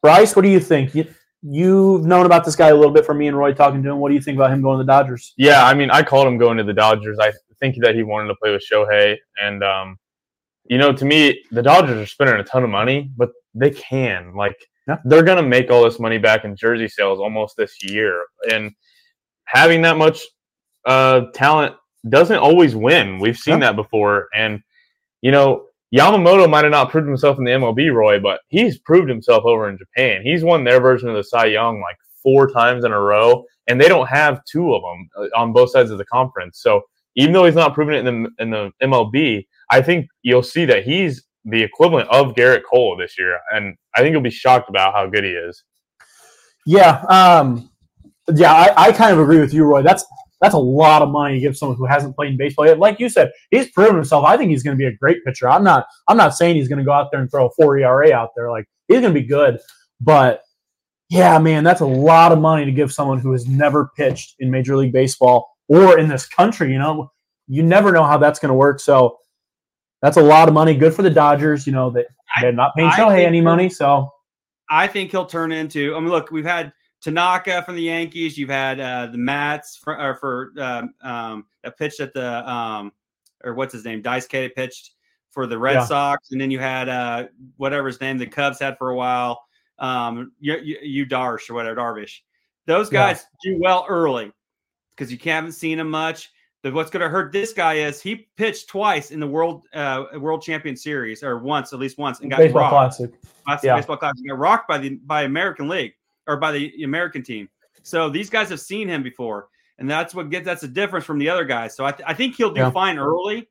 [0.02, 0.96] Bryce, what do you think?
[0.96, 1.06] You,
[1.44, 4.00] you've known about this guy a little bit from me and Roy talking to him.
[4.00, 5.34] What do you think about him going to the Dodgers?
[5.38, 7.20] Yeah, I mean, I called him going to the Dodgers.
[7.20, 9.98] I think that he wanted to play with Shohei, and um,
[10.66, 14.34] you know, to me, the Dodgers are spending a ton of money, but they can
[14.36, 14.98] like Yeah.
[15.06, 18.72] they're gonna make all this money back in jersey sales almost this year, and
[19.46, 20.22] having that much
[20.86, 21.76] uh, talent
[22.10, 23.20] doesn't always win.
[23.20, 23.68] We've seen Yeah.
[23.72, 24.62] that before, and
[25.22, 25.66] you know.
[25.94, 29.70] Yamamoto might have not proved himself in the MLB, Roy, but he's proved himself over
[29.70, 30.24] in Japan.
[30.24, 33.80] He's won their version of the Cy Young like four times in a row, and
[33.80, 36.60] they don't have two of them uh, on both sides of the conference.
[36.60, 36.82] So
[37.16, 40.66] even though he's not proven it in the in the MLB, I think you'll see
[40.66, 44.70] that he's the equivalent of Gerrit Cole this year, and I think you'll be shocked
[44.70, 45.64] about how good he is.
[46.66, 47.70] Yeah, um,
[48.34, 49.82] yeah, I, I kind of agree with you, Roy.
[49.82, 50.06] That's
[50.42, 52.80] that's a lot of money to give someone who hasn't played in baseball yet.
[52.80, 54.26] Like you said, he's proven himself.
[54.26, 55.50] I think he's going to be a great pitcher.
[55.50, 55.86] I'm not.
[56.08, 58.32] I'm not saying he's going to go out there and throw a four ERA out
[58.36, 58.52] there.
[58.52, 59.60] Like he's going to be good,
[60.02, 60.42] but
[61.10, 64.50] yeah, man, that's a lot of money to give someone who has never pitched in
[64.50, 66.72] Major League Baseball or in this country.
[66.72, 67.12] You know,
[67.48, 68.80] you never know how that's going to work.
[68.80, 69.18] So
[70.02, 70.76] that's a lot of money.
[70.76, 71.66] Good for the Dodgers.
[71.66, 72.08] You know that
[72.42, 73.70] they're not paying I Shohei any money.
[73.70, 74.10] So
[74.70, 75.96] I think he'll turn into.
[75.96, 78.38] I mean, look, we've had Tanaka from the Yankees.
[78.38, 82.92] You've had uh, the Mats for, or for um, um, that pitched at the um,
[83.44, 84.92] or what's his name, Dice K pitched
[85.32, 85.86] for the Red Yeah.
[85.86, 89.44] Sox, and then you had uh, whatever his name the Cubs had for a while.
[89.80, 92.22] Um, you, you, you Darsh or whatever Darvish.
[92.66, 93.10] Those Yeah.
[93.12, 94.32] guys do well early
[94.96, 96.32] because you haven't seen him much.
[96.64, 100.06] But what's going to hurt this guy is he pitched twice in the world uh,
[100.18, 103.12] World Champion Series, or once at least once, and got baseball rocked classic.
[103.48, 103.76] last Yeah.
[103.76, 105.94] baseball class got rocked by the by American League
[106.28, 107.48] or by the American team.
[107.84, 111.20] So these guys have seen him before, and that's what gets that's the difference from
[111.20, 111.76] the other guys.
[111.76, 112.72] So I, th- I think he'll do Yeah.
[112.72, 113.48] fine early,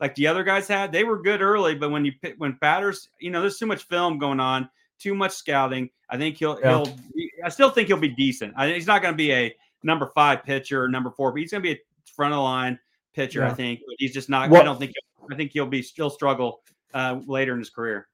[0.00, 0.90] like the other guys had.
[0.90, 4.18] They were good early, but when you when batters, you know, there's too much film
[4.18, 4.68] going on,
[4.98, 5.90] too much scouting.
[6.10, 6.82] I think he'll Yeah.
[6.82, 6.96] he'll.
[7.44, 8.52] I still think he'll be decent.
[8.56, 11.62] I, he's not going to be a number five pitcher number four, but he's going
[11.62, 11.80] to be a
[12.14, 12.78] front of the line
[13.14, 13.44] pitcher.
[13.44, 14.50] I think, but he's just not.
[14.50, 14.92] What- I don't think.
[15.30, 16.62] I think he'll be still struggle
[16.94, 18.08] uh, later in his career.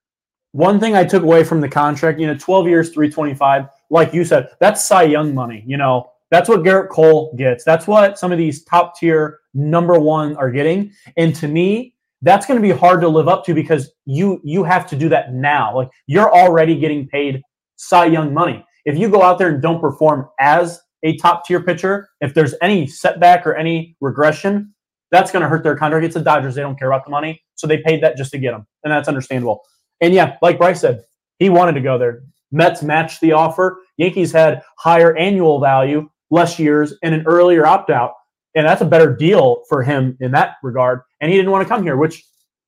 [0.53, 4.25] One thing I took away from the contract, you know, 12 years, 325, like you
[4.25, 5.65] said, that's Cy Young money.
[5.67, 7.65] You know, that's what Gerrit Cole gets.
[7.65, 10.93] That's what some of these top tier number one are getting.
[11.17, 14.65] And to me, that's going to be hard to live up to because you you
[14.65, 15.77] have to do that now.
[15.77, 17.43] Like you're already getting paid
[17.77, 18.65] Cy Young money.
[18.85, 22.55] If you go out there and don't perform as a top tier pitcher, if there's
[22.61, 24.75] any setback or any regression,
[25.11, 26.05] that's going to hurt their contract.
[26.05, 28.39] It's the Dodgers; they don't care about the money, so they paid that just to
[28.39, 29.63] get him, and that's understandable.
[30.01, 31.05] And yeah, like Bryce said,
[31.39, 32.23] he wanted to go there.
[32.51, 33.81] Mets matched the offer.
[33.97, 38.13] Yankees had higher annual value, less years, and an earlier opt out.
[38.55, 41.01] And that's a better deal for him in that regard.
[41.21, 42.25] And he didn't want to come here, which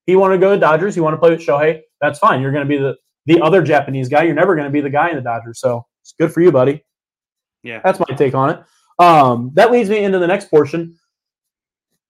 [0.06, 0.94] he wanted to go to Dodgers.
[0.94, 1.80] He wanted to play with Shohei.
[2.00, 2.40] That's fine.
[2.40, 4.24] You're going to be the, the other Japanese guy.
[4.24, 5.60] You're never going to be the guy in the Dodgers.
[5.60, 6.82] So it's good for you, buddy.
[7.66, 7.80] Yeah.
[7.84, 8.62] That's my take on it.
[8.98, 10.96] Um, that leads me into the next portion.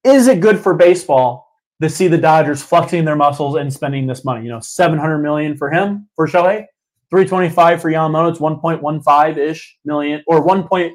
[0.05, 1.49] Is it good for baseball
[1.81, 4.45] to see the Dodgers flexing their muscles and spending this money?
[4.45, 6.67] You know, seven hundred million for him for Shohei,
[7.11, 8.31] three twenty five for Yamamoto.
[8.31, 10.93] It's one point one five ish million or one point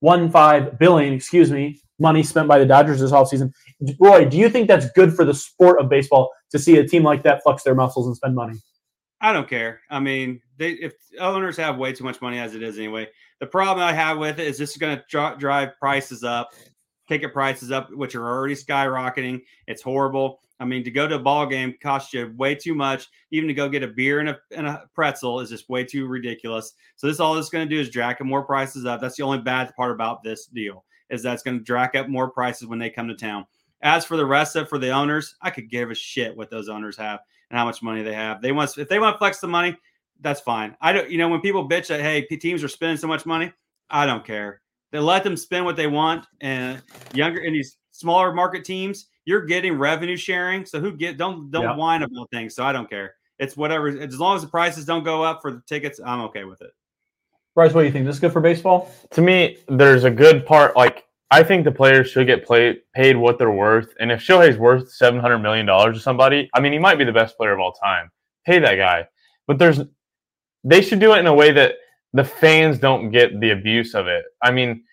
[0.00, 3.52] one five billion, excuse me, money spent by the Dodgers this offseason.
[4.00, 7.02] Roy, do you think that's good for the sport of baseball to see a team
[7.02, 8.54] like that flex their muscles and spend money?
[9.20, 9.80] I don't care.
[9.90, 13.08] I mean, they if owners have way too much money as it is anyway.
[13.40, 16.52] The problem I have with it is this is going to dri- drive prices up,
[17.08, 19.42] ticket prices up, which are already skyrocketing.
[19.66, 20.40] It's horrible.
[20.60, 23.08] I mean, to go to a ball game costs you way too much.
[23.32, 26.06] Even to go get a beer and a, and a pretzel is just way too
[26.06, 26.74] ridiculous.
[26.94, 29.00] So this all this going to do is jack up more prices up.
[29.00, 32.30] That's the only bad part about this deal is that's going to jack up more
[32.30, 33.44] prices when they come to town.
[33.82, 36.68] As for the rest of for the owners, I could give a shit what those
[36.68, 38.40] owners have and how much money they have.
[38.40, 39.76] They want if they want to flex the money,
[40.22, 40.76] that's fine.
[40.80, 43.52] I don't, you know, when people bitch that hey, teams are spending so much money,
[43.90, 44.62] I don't care.
[44.90, 46.82] They let them spend what they want, and
[47.14, 50.64] younger and these smaller market teams, you're getting revenue sharing.
[50.66, 51.76] So who get don't don't Yeah.
[51.76, 52.54] whine about things.
[52.54, 53.14] So I don't care.
[53.38, 53.88] It's whatever.
[53.88, 56.70] As long as the prices don't go up for the tickets, I'm okay with it.
[57.54, 58.06] Bryce, what do you think?
[58.06, 58.90] This is good for baseball?
[59.10, 60.76] to me, there's a good part.
[60.76, 63.94] Like I think the players should get play, paid what they're worth.
[63.98, 67.04] And if Shohei's worth seven hundred million dollars to somebody, I mean, he might be
[67.04, 68.10] the best player of all time.
[68.44, 69.06] Pay that guy.
[69.46, 69.80] But there's,
[70.64, 71.76] they should do it in a way that
[72.12, 74.24] the fans don't get the abuse of it.
[74.42, 74.84] I mean,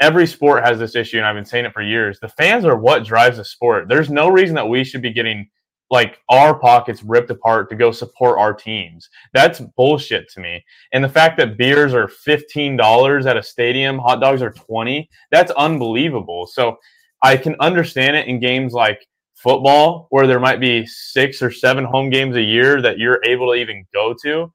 [0.00, 2.18] every sport has this issue, and I've been saying it for years.
[2.20, 3.88] The fans are what drives the sport.
[3.88, 5.48] There's no reason that we should be getting
[5.90, 9.08] like our pockets ripped apart to go support our teams.
[9.32, 10.64] That's bullshit to me.
[10.92, 15.52] And the fact that beers are $15 at a stadium, hot dogs are 20, that's
[15.52, 16.46] unbelievable.
[16.48, 16.76] So
[17.22, 21.84] I can understand it in games like football where there might be 6 or 7
[21.84, 24.52] home games a year that you're able to even go to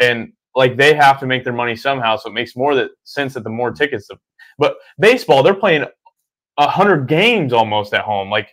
[0.00, 3.34] and like they have to make their money somehow so it makes more that sense
[3.34, 4.08] that the more tickets
[4.58, 5.86] but baseball they're playing
[6.58, 8.30] a 100 games almost at home.
[8.30, 8.48] Like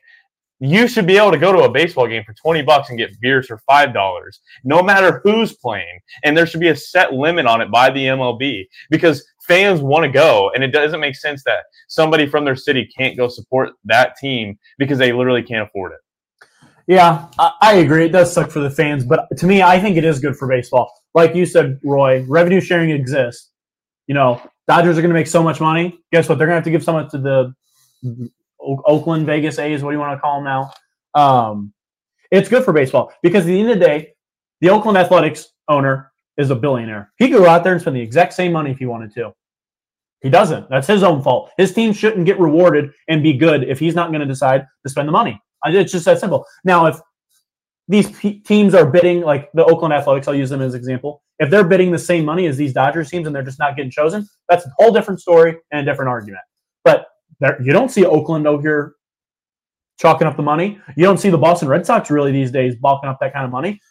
[0.60, 3.20] you should be able to go to a baseball game for 20 bucks and get
[3.22, 4.22] beers for $5
[4.64, 6.00] no matter who's playing.
[6.24, 10.04] And there should be a set limit on it by the MLB because fans want
[10.04, 13.70] to go and it doesn't make sense that somebody from their city can't go support
[13.86, 16.00] that team because they literally can't afford it
[16.90, 18.06] Yeah, I, agree.
[18.06, 20.48] It does suck for the fans, but to me, I think it is good for
[20.48, 20.92] baseball.
[21.14, 23.52] Like you said, Roy, revenue sharing exists.
[24.08, 26.00] You know, Dodgers are going to make so much money.
[26.12, 26.40] Guess what?
[26.40, 29.84] They're going to have to give some to the Oakland, Vegas A's.
[29.84, 30.72] What do you want to call them now?
[31.14, 31.74] Um,
[32.32, 34.14] it's good for baseball because at the end of the day,
[34.62, 37.12] the Oakland Athletics owner is a billionaire.
[37.20, 39.36] He could go out there and spend the exact same money if he wanted to.
[40.22, 40.68] He doesn't.
[40.72, 41.52] That's his own fault.
[41.56, 44.90] His team shouldn't get rewarded and be good if he's not going to decide to
[44.90, 45.40] spend the money.
[45.66, 46.45] It's just that simple.
[46.64, 46.99] Now, if
[47.88, 51.24] these p- teams are bidding, like the Oakland Athletics, I'll use them as an example.
[51.39, 53.91] If they're bidding the same money as these Dodgers teams and they're just not getting
[53.91, 56.43] chosen, that's a whole different story and a different argument.
[56.84, 57.07] But
[57.39, 58.93] there, you don't see Oakland over here
[59.99, 60.80] chalking up the money.
[60.95, 63.51] You don't see the Boston Red Sox really these days balking up that kind of
[63.51, 63.82] money.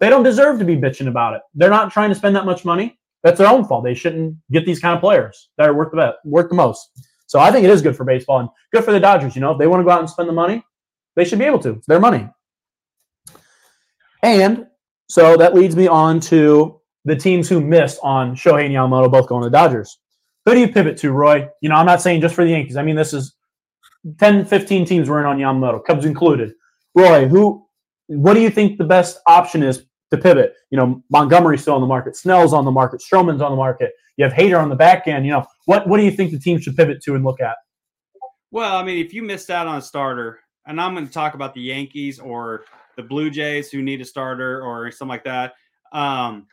[0.00, 1.42] They don't deserve to be bitching about it.
[1.54, 2.98] They're not trying to spend that much money.
[3.22, 3.84] That's their own fault.
[3.84, 6.88] They shouldn't get these kind of players that are worth the bet, worth the most.
[7.26, 9.34] So I think it is good for baseball and good for the Dodgers.
[9.34, 10.62] You know, if they want to go out and spend the money,
[11.16, 11.70] they should be able to.
[11.70, 12.28] It's their money.
[14.22, 14.66] And
[15.08, 19.28] so that leads me on to the teams who missed on Shohei and Yamamoto both
[19.28, 19.98] going to the Dodgers.
[20.44, 21.48] Who do you pivot to, Roy?
[21.60, 22.76] You know, I'm not saying just for the Yankees.
[22.76, 23.34] I mean, this is
[24.18, 26.52] 10, 15 teams were in on Yamamoto, Cubs included.
[26.94, 27.66] Roy, who
[28.06, 30.54] what do you think the best option is to pivot?
[30.70, 33.92] You know, Montgomery's still on the market, Snell's on the market, Stroman's on the market.
[34.16, 35.24] You have Hader on the back end.
[35.26, 37.56] You know, what what do you think the team should pivot to and look at?
[38.50, 41.34] Well, I mean, if you missed out on a starter, and I'm going to talk
[41.34, 42.64] about the Yankees or
[42.96, 45.54] the Blue Jays who need a starter or something like that.
[45.92, 46.46] Um,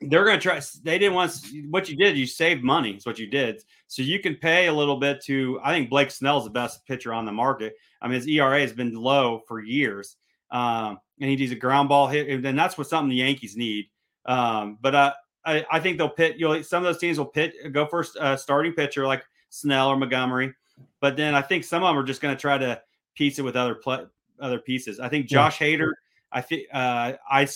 [0.00, 0.60] they're going to try.
[0.82, 1.38] They didn't want
[1.70, 2.16] what you did.
[2.16, 2.96] You saved money.
[2.96, 3.62] Is what you did.
[3.86, 5.60] So you can pay a little bit to.
[5.62, 7.74] I think Blake Snell's the best pitcher on the market.
[8.00, 10.16] I mean, his ERA has been low for years,
[10.50, 13.86] um, and he needs a ground ball hit, and that's what something the Yankees need.
[14.26, 15.12] Um, but uh,
[15.44, 16.36] I, I think they'll pit.
[16.36, 19.88] You know, some of those teams will pit go for a starting pitcher like Snell
[19.88, 20.54] or Montgomery,
[21.00, 22.80] but then I think some of them are just going to try to
[23.14, 24.00] piece it with other play,
[24.40, 25.00] other pieces.
[25.00, 25.92] I think Josh Hader.
[26.32, 27.48] I think uh, I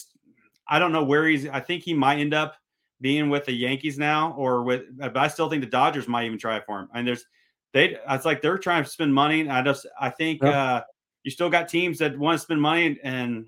[0.68, 1.48] I don't know where he's.
[1.48, 2.56] I think he might end up
[3.00, 4.82] being with the Yankees now, or with.
[4.98, 6.88] But I still think the Dodgers might even try for him.
[6.94, 7.24] And there's
[7.72, 7.96] they.
[8.10, 9.40] It's like they're trying to spend money.
[9.40, 10.50] And I just I think Yeah.
[10.76, 10.80] uh,
[11.22, 13.46] you still got teams that want to spend money and, and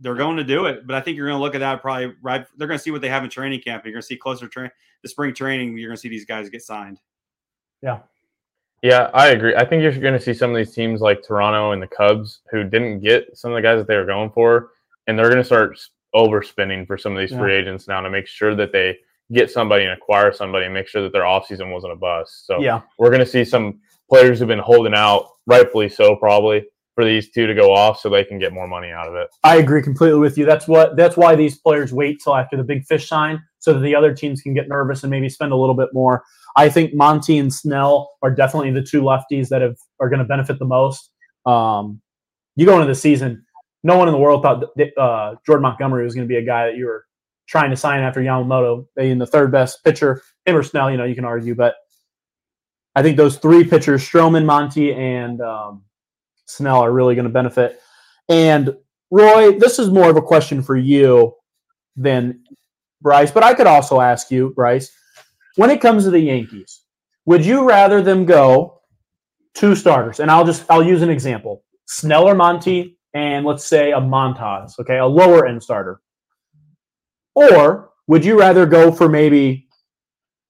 [0.00, 0.86] they're going to do it.
[0.86, 2.46] But I think you're going to look at that probably right.
[2.56, 3.84] They're going to see what they have in training camp.
[3.84, 4.70] You're going to see closer train
[5.02, 5.78] the spring training.
[5.78, 7.00] You're going to see these guys get signed.
[7.82, 8.00] Yeah,
[8.84, 9.54] I agree.
[9.56, 12.40] I think you're going to see some of these teams like Toronto and the Cubs
[12.50, 14.70] who didn't get some of the guys that they were going for,
[15.06, 15.78] and they're going to start
[16.14, 17.38] overspending for some of these Yeah.
[17.38, 18.98] free agents now to make sure that they
[19.32, 22.46] get somebody and acquire somebody and make sure that their offseason wasn't a bust.
[22.46, 26.64] So Yeah, we're going to see some players who've been holding out, rightfully so, probably
[26.96, 29.28] for these two to go off so they can get more money out of it.
[29.44, 30.46] I agree completely with you.
[30.46, 33.80] That's what that's why these players wait till after the big fish sign so that
[33.80, 36.24] the other teams can get nervous and maybe spend a little bit more.
[36.56, 40.24] I think Monty and Snell are definitely the two lefties that have are going to
[40.24, 41.10] benefit the most.
[41.44, 42.00] Um,
[42.56, 43.44] you go into the season,
[43.84, 44.64] no one in the world thought
[44.98, 47.04] uh, Jordan Montgomery was going to be a guy that you were
[47.46, 50.22] trying to sign after Yamamoto being the third best pitcher.
[50.46, 51.76] Him or Snell, you know, you can argue, but
[52.94, 55.82] I think those three pitchers, Stroman, Monty, and um,
[56.46, 57.80] Snell, are really going to benefit.
[58.28, 58.76] And
[59.10, 61.34] Roy, this is more of a question for you
[61.96, 62.44] than
[63.02, 64.90] Bryce, but I could also ask you, Bryce,
[65.56, 66.82] when it comes to the Yankees,
[67.24, 68.80] would you rather them go
[69.54, 70.20] two starters?
[70.20, 74.78] And I'll just I'll use an example: Snell or Monty, and let's say a Montas,
[74.80, 76.00] okay, a lower end starter.
[77.34, 79.66] Or would you rather go for maybe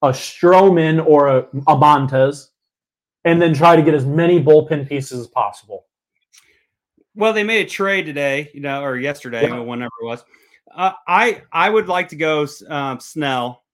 [0.02, 2.30] a Stroman or a, a
[3.24, 5.85] and then try to get as many bullpen pieces as possible.
[7.16, 9.56] Well, they made a trade today, you know, or yesterday, Yeah.
[9.56, 10.24] or whenever it was.
[10.72, 13.64] Uh, I I would like to go um, Snell.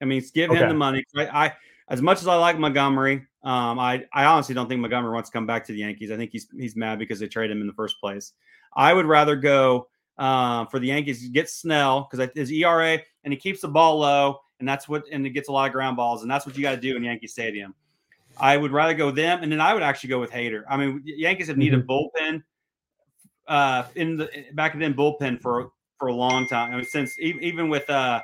[0.00, 0.68] I mean, give him Okay.
[0.68, 1.04] the money.
[1.16, 1.52] I, I
[1.88, 5.34] as much as I like Montgomery, um, I I honestly don't think Montgomery wants to
[5.34, 6.12] come back to the Yankees.
[6.12, 8.32] I think he's he's mad because they traded him in the first place.
[8.76, 13.38] I would rather go uh, for the Yankees get Snell because his ERA and he
[13.38, 16.22] keeps the ball low, and that's what and it gets a lot of ground balls,
[16.22, 17.74] and that's what you got to do in Yankee Stadium.
[18.38, 20.62] I would rather go them, and then I would actually go with Hader.
[20.68, 22.42] I mean, Yankees have needed bullpen
[23.46, 26.72] uh, in the back then bullpen for for a long time.
[26.72, 28.22] I mean, since even with uh,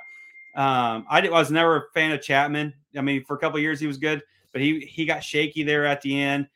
[0.55, 2.75] um, I, did, I was never a fan of Chapman.
[2.97, 5.87] I mean, for a couple years he was good, but he he got shaky there
[5.87, 6.49] at the end.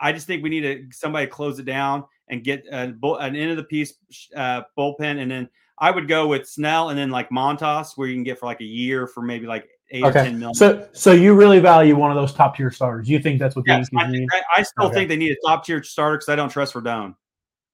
[0.00, 3.36] I just think we need to somebody to close it down and get a, an
[3.36, 3.94] end of the piece
[4.36, 5.48] uh, bullpen, and then
[5.78, 8.60] I would go with Snell and then like Montas, where you can get for like
[8.60, 10.54] a year for maybe like eight or ten million.
[10.54, 13.08] So, so you really value one of those top tier starters.
[13.08, 14.28] You think that's what the Yankees I, need?
[14.30, 14.94] I, I still Okay.
[14.94, 17.14] think they need a top tier starter because I don't trust Rodon.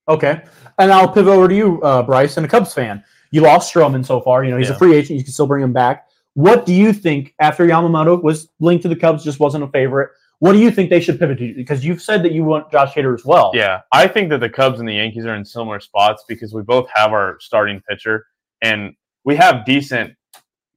[0.08, 0.42] Okay.
[0.78, 3.02] And I'll pivot over to you, uh, Bryce, and a Cubs fan.
[3.30, 4.44] You lost Stroman so far.
[4.44, 5.18] You know, he's a free agent.
[5.18, 6.06] You can still bring him back.
[6.34, 10.10] What do you think after Yamamoto was linked to the Cubs, just wasn't a favorite?
[10.40, 11.54] What do you think they should pivot to?
[11.54, 13.52] Because you've said that you want Josh Hader as well.
[13.54, 16.62] Yeah, I think that the Cubs and the Yankees are in similar spots because we
[16.62, 18.26] both have our starting pitcher
[18.60, 18.94] and
[19.24, 20.14] we have decent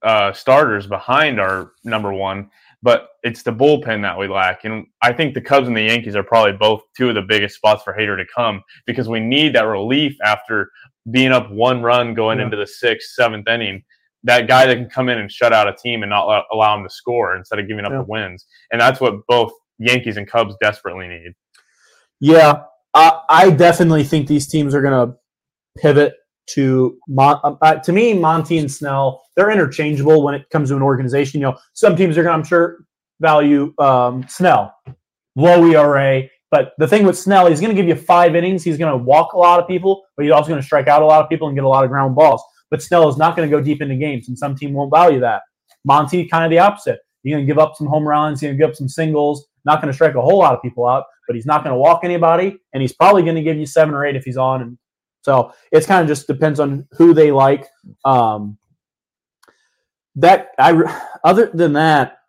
[0.02, 2.50] uh, starters behind our number one,
[2.82, 4.64] but it's the bullpen that we lack.
[4.64, 7.56] And I think the Cubs and the Yankees are probably both two of the biggest
[7.56, 10.70] spots for Hader to come because we need that relief after
[11.10, 12.44] being up one run going Yeah.
[12.44, 13.82] into the sixth, seventh inning.
[14.24, 16.84] That guy that can come in and shut out a team and not allow, them
[16.84, 17.98] to score instead of giving up Yeah.
[17.98, 18.46] the wins.
[18.70, 21.32] And that's what both Yankees and Cubs desperately need.
[22.20, 22.64] Yeah,
[22.94, 25.16] I, I definitely think these teams are going to
[25.80, 26.14] pivot
[26.54, 29.22] to Mon- uh, to me Monty and Snell.
[29.36, 31.40] They're interchangeable when it comes to an organization.
[31.40, 32.84] You know, some teams are going to, I'm sure,
[33.20, 34.74] value um, Snell,
[35.36, 36.28] low ERA.
[36.50, 38.64] But the thing with Snell, he's going to give you five innings.
[38.64, 41.02] He's going to walk a lot of people, but he's also going to strike out
[41.02, 42.42] a lot of people and get a lot of ground balls.
[42.70, 45.20] But Snell is not going to go deep into games, and some team won't value
[45.20, 45.42] that.
[45.84, 47.00] Monty, kind of the opposite.
[47.22, 48.40] He's going to give up some home runs.
[48.40, 49.46] He's going to give up some singles.
[49.64, 51.78] Not going to strike a whole lot of people out, but he's not going to
[51.78, 54.62] walk anybody, and he's probably going to give you seven or eight if he's on.
[54.62, 54.78] And
[55.28, 57.66] so it's kind of just depends on who they like.
[58.02, 58.56] Um,
[60.16, 60.72] that I
[61.22, 62.20] other than that,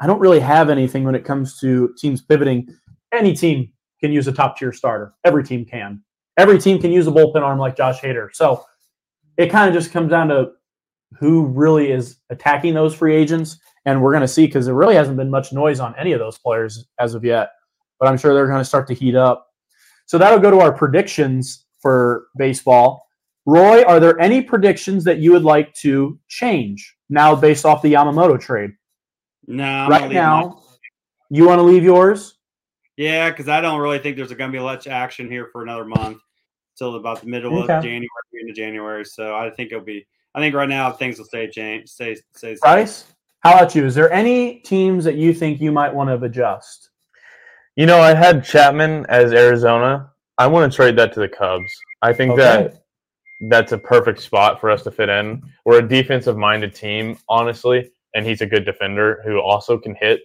[0.00, 2.74] I don't really have anything when it comes to teams pivoting.
[3.12, 3.70] Any team
[4.00, 5.12] can use a top tier starter.
[5.24, 6.02] Every team can.
[6.38, 8.28] Every team can use a bullpen arm like Josh Hader.
[8.32, 8.64] So
[9.36, 10.52] it kind of just comes down to
[11.18, 14.94] who really is attacking those free agents, and we're going to see because there really
[14.94, 17.50] hasn't been much noise on any of those players as of yet.
[18.00, 19.48] But I'm sure they're going to start to heat up.
[20.06, 23.06] So that'll go to our predictions for baseball.
[23.46, 27.94] Roy, are there any predictions that you would like to change now based off the
[27.94, 28.72] Yamamoto trade?
[29.46, 30.56] No, I'm right now, mine.
[31.30, 32.36] you want to leave yours?
[32.98, 35.84] Yeah, because I don't really think there's going to be much action here for another
[35.86, 36.18] month
[36.76, 37.74] till about the middle Okay.
[37.76, 38.08] of January
[38.40, 39.04] into January.
[39.04, 40.06] So I think it'll be.
[40.34, 41.88] I think right now things will stay change.
[41.88, 42.52] Stay stay.
[42.52, 42.58] the same.
[42.60, 43.04] Bryce,
[43.40, 43.86] how about you?
[43.86, 46.90] Is there any teams that you think you might want to adjust?
[47.76, 50.10] You know, I had Chapman as Arizona.
[50.38, 51.70] I want to trade that to the Cubs.
[52.02, 52.84] I think that
[53.48, 55.42] that's a perfect spot for us to fit in.
[55.64, 60.20] We're a defensive minded team, honestly, and he's a good defender who also can hit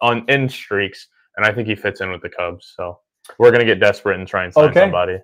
[0.00, 2.72] on in streaks, and I think he fits in with the Cubs.
[2.76, 2.98] So
[3.38, 4.80] we're gonna get desperate and try and sign Okay.
[4.80, 5.18] somebody.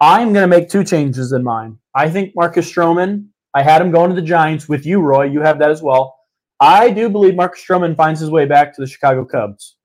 [0.00, 1.78] I'm going to make two changes in mine.
[1.94, 5.24] I think Marcus Stroman, I had him going to the Giants with you, Roy.
[5.24, 6.18] You have that as well.
[6.60, 9.75] I do believe Marcus Stroman finds his way back to the Chicago Cubs.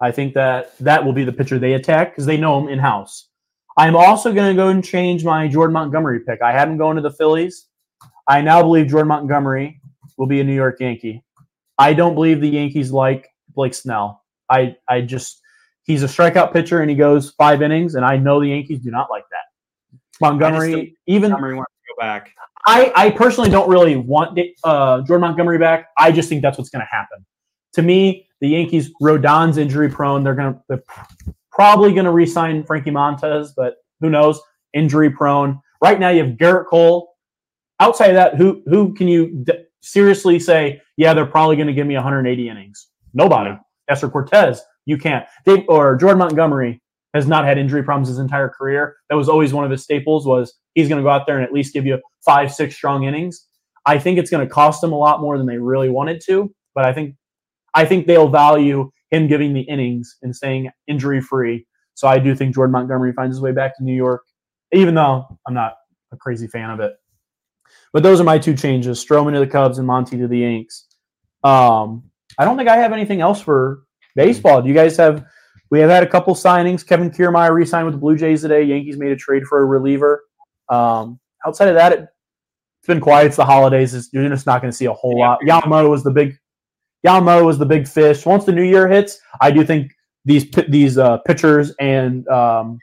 [0.00, 2.78] I think that that will be the pitcher they attack because they know him in
[2.78, 3.28] house.
[3.76, 6.42] I'm also going to go and change my Jordan Montgomery pick.
[6.42, 7.66] I had him going to the Phillies.
[8.26, 9.80] I now believe Jordan Montgomery
[10.16, 11.24] will be a New York Yankee.
[11.78, 14.24] I don't believe the Yankees like Blake Snell.
[14.50, 15.40] I, I just
[15.84, 18.90] he's a strikeout pitcher and he goes five innings, and I know the Yankees do
[18.90, 19.98] not like that.
[20.20, 22.32] Montgomery, even Montgomery wants to go back.
[22.66, 25.88] I, I personally don't really want uh, Jordan Montgomery back.
[25.96, 27.24] I just think that's what's going to happen.
[27.74, 30.24] To me, the Yankees, Rodon's injury prone.
[30.24, 30.82] They're going to
[31.52, 34.40] probably going to re-sign Frankie Montas, but who knows?
[34.74, 35.60] Injury prone.
[35.82, 37.14] Right now, you have Gerrit Cole.
[37.80, 40.80] Outside of that, who who can you d- seriously say?
[40.96, 42.88] Yeah, they're probably going to give me 180 innings.
[43.14, 43.56] Nobody.
[43.88, 45.24] Nestor Cortes, you can't.
[45.46, 46.82] They, or Jordan Montgomery
[47.14, 48.96] has not had injury problems his entire career.
[49.08, 50.26] That was always one of his staples.
[50.26, 53.04] Was he's going to go out there and at least give you five, six strong
[53.04, 53.46] innings.
[53.86, 56.52] I think it's going to cost them a lot more than they really wanted to,
[56.74, 57.14] but I think
[57.74, 61.66] I think they'll value him giving the innings and staying injury free.
[61.94, 64.22] So I do think Jordan Montgomery finds his way back to New York,
[64.72, 65.74] even though I'm not
[66.12, 66.94] a crazy fan of it.
[67.92, 70.86] But those are my two changes: Stroman to the Cubs and Monty to the Yanks.
[71.44, 72.04] Um,
[72.38, 73.82] I don't think I have anything else for
[74.14, 74.62] Baseball.
[74.62, 75.24] Do you guys have?
[75.70, 76.86] We have had a couple signings.
[76.86, 78.62] Kevin Kiermaier re-signed with the Blue Jays today.
[78.62, 80.24] Yankees made a trade for a reliever.
[80.70, 83.26] Um, outside of that, it, it's been quiet.
[83.26, 83.92] It's the holidays.
[83.92, 85.40] It's, you're just not going to see a whole lot.
[85.46, 86.38] Yamamoto was the big.
[87.06, 88.26] Yamamoto is the big fish.
[88.26, 89.92] Once the new year hits, I do think
[90.24, 92.78] these these uh, pitchers and um,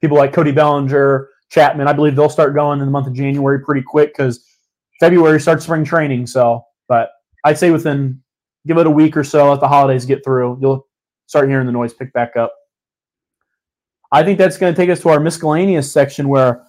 [0.00, 3.60] people like Cody Bellinger, Chapman, I believe they'll start going in the month of January
[3.64, 4.44] pretty quick because
[5.00, 6.26] February starts spring training.
[6.26, 7.10] So, but
[7.44, 8.22] I'd say within
[8.66, 10.86] give it a week or so, let the holidays get through, you'll
[11.26, 12.54] start hearing the noise pick back up.
[14.12, 16.64] I think that's going to take us to our miscellaneous section where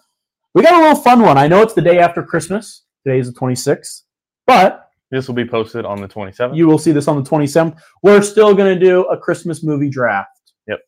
[0.53, 1.37] we got a little fun one.
[1.37, 2.83] I know it's the day after Christmas.
[3.05, 4.03] Today is the 26th,
[4.47, 4.82] but
[5.13, 6.57] This will be posted on the 27th.
[6.57, 7.77] you will see this on the 27th.
[8.01, 10.41] We're still going to do a Christmas movie draft.
[10.67, 10.79] Yep.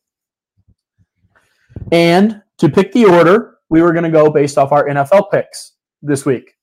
[1.92, 5.74] And to pick the order, we were going to go based off our NFL picks
[6.02, 6.54] this week.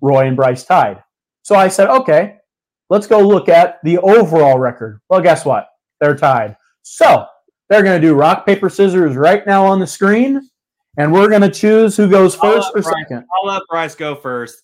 [0.00, 1.00] Roy and Bryce tied.
[1.42, 2.38] So I said, okay,
[2.90, 5.00] let's go look at the overall record.
[5.08, 5.68] Well, guess what?
[6.00, 6.56] They're tied.
[6.82, 7.26] So
[7.68, 10.48] they're going to do rock, paper, scissors right now on the screen.
[10.98, 13.24] And we're going to choose who goes first or Bryce- second.
[13.38, 14.62] I'll let Bryce go first.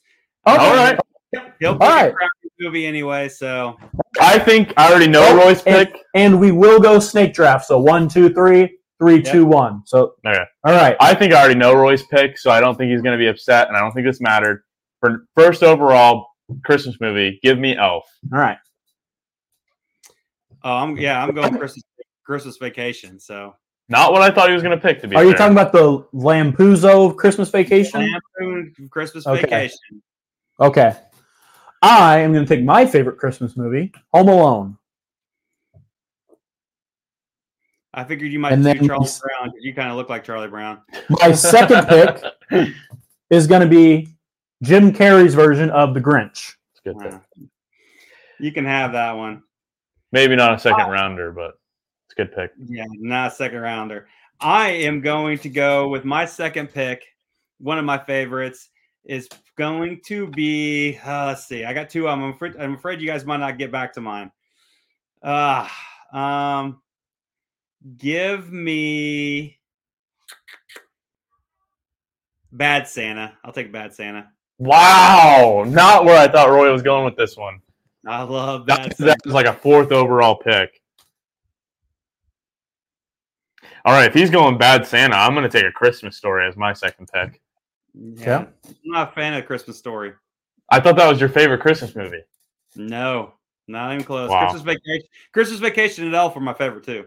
[0.49, 0.57] Okay.
[0.57, 0.99] All right.
[1.33, 1.43] He'll
[1.75, 2.11] pick All right.
[2.11, 3.77] a crappy movie anyway, so
[4.21, 6.03] I think I already know Oh, Roy's and- pick.
[6.15, 7.67] And we will go snake draft.
[7.67, 9.25] So one, two, three, three, Yep.
[9.33, 9.83] two, one.
[9.87, 10.43] So Okay.
[10.65, 10.97] all right.
[11.01, 13.29] I think I already know Roy's pick, so I don't think he's going to be
[13.29, 14.63] upset, and I don't think this mattered.
[15.01, 16.27] For first overall
[16.65, 18.05] Christmas movie, give me Elf.
[18.33, 18.59] All right.
[20.65, 21.85] oh, I'm yeah, I'm going Christmas
[22.27, 23.21] Christmas vacation.
[23.21, 23.55] So
[23.89, 25.01] Not what I thought he was going to pick.
[25.03, 28.01] To be Are you talking about the Lampuzo Christmas vacation?
[28.41, 29.43] Lampoon Christmas Okay.
[29.43, 30.03] vacation.
[30.61, 30.95] Okay.
[31.83, 34.79] I am going to take my favorite Christmas movie, Home Alone.
[37.95, 40.25] I figured you might And do then- Charlie Brown because you kind of look like
[40.25, 40.81] Charlie Brown.
[41.09, 42.23] My second pick
[43.31, 44.09] is going to be
[44.63, 46.55] Jim Carrey's version of The Grinch.
[46.73, 47.13] It's good pick.
[47.15, 47.19] Uh,
[48.39, 49.43] you can have that one.
[50.13, 51.59] Maybe not a second rounder, but
[52.07, 52.53] it's a good pick.
[52.67, 54.09] Yeah, not a second rounder.
[54.41, 57.05] I am going to go with my second pick.
[57.59, 58.69] One of my favorites
[59.05, 59.29] is
[59.59, 60.99] going to be.
[61.05, 61.65] Uh, let's see.
[61.65, 62.09] I got two.
[62.09, 62.57] I'm afraid.
[62.59, 64.31] I'm afraid you guys might not get back to mine.
[65.23, 65.69] Uh,
[66.13, 66.81] um,
[67.99, 69.59] give me
[72.53, 73.37] Bad Santa.
[73.45, 74.31] I'll take Bad Santa.
[74.59, 77.61] Wow, not where I thought Roy was going with this one.
[78.07, 80.81] I love That, that was like a fourth overall pick.
[83.85, 86.57] All right, if he's going Bad Santa, I'm going to take a Christmas story as
[86.57, 87.41] my second pick.
[87.95, 88.47] Yeah.
[88.67, 90.13] I'm not a fan of Christmas Story.
[90.71, 92.23] I thought that was your favorite Christmas movie.
[92.77, 93.35] No,
[93.67, 94.31] not even close.
[94.31, 94.41] Wow.
[94.51, 95.09] Christmas Vacation.
[95.33, 97.07] Christmas Vacation and Elf are my favorite too.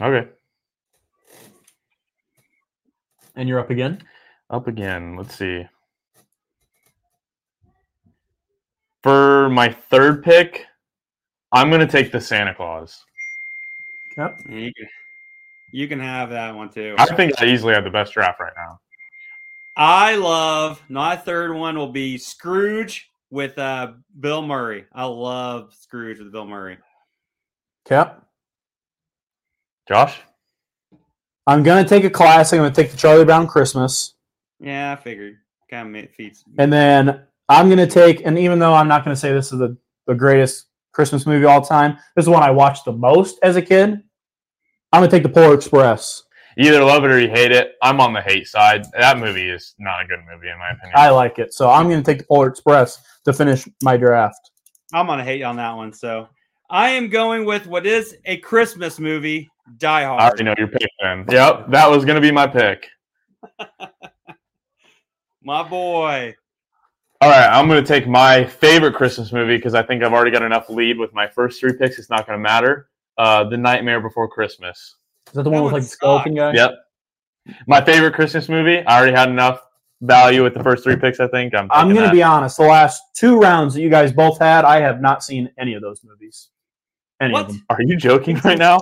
[0.00, 0.28] Okay,
[3.36, 4.02] And you're up again?
[4.50, 5.16] up again.
[5.16, 5.66] Let's see.
[9.02, 10.66] For my third pick,
[11.52, 13.04] I'm going to take the Santa Claus.
[14.16, 14.40] Yep.
[14.48, 14.88] You can,
[15.72, 16.94] you can have that one too.
[16.98, 18.80] I think I easily have the best draft right now.
[19.76, 24.84] I love my third one will be Scrooge with uh, Bill Murray.
[24.92, 26.78] I love Scrooge with Bill Murray.
[27.84, 28.24] Cap.
[29.88, 30.20] Josh?
[31.46, 32.56] I'm going to take a classic.
[32.56, 34.14] I'm going to take the Charlie Brown Christmas.
[34.60, 35.38] Yeah, I figured.
[35.68, 36.44] Kind of feats.
[36.58, 39.52] And then I'm going to take, and even though I'm not going to say this
[39.52, 42.92] is the, the greatest Christmas movie of all time, this is one I watched the
[42.92, 44.00] most as a kid.
[44.92, 46.22] I'm going to take the Polar Express.
[46.56, 47.74] You either love it or you hate it.
[47.82, 48.86] I'm on the hate side.
[48.98, 50.92] That movie is not a good movie, in my opinion.
[50.94, 51.52] I like it.
[51.52, 54.50] So I'm going to take the Polar Express to finish my draft.
[54.92, 55.92] I'm gonna hate on that one.
[55.92, 56.28] So
[56.70, 60.20] I am going with what is a Christmas movie, Die Hard.
[60.20, 61.24] I already know your pick then.
[61.28, 62.88] Yep, that was going to be my pick.
[65.46, 66.34] My boy.
[67.20, 70.30] All right, I'm going to take my favorite Christmas movie because I think I've already
[70.30, 71.98] got enough lead with my first three picks.
[71.98, 72.88] It's not going to matter.
[73.18, 74.96] Uh, the Nightmare Before Christmas.
[75.34, 76.52] Is that the That one with one like the skeleton guy?
[76.54, 76.74] Yep.
[77.66, 78.86] My favorite Christmas movie.
[78.86, 79.60] I already had enough
[80.00, 81.18] value with the first three picks.
[81.18, 81.66] I think I'm.
[81.72, 82.12] I'm going to that.
[82.12, 82.56] be honest.
[82.56, 85.82] The last two rounds that you guys both had, I have not seen any of
[85.82, 86.50] those movies.
[87.20, 87.46] Any What?
[87.46, 87.64] of them.
[87.68, 88.78] Are you joking right now?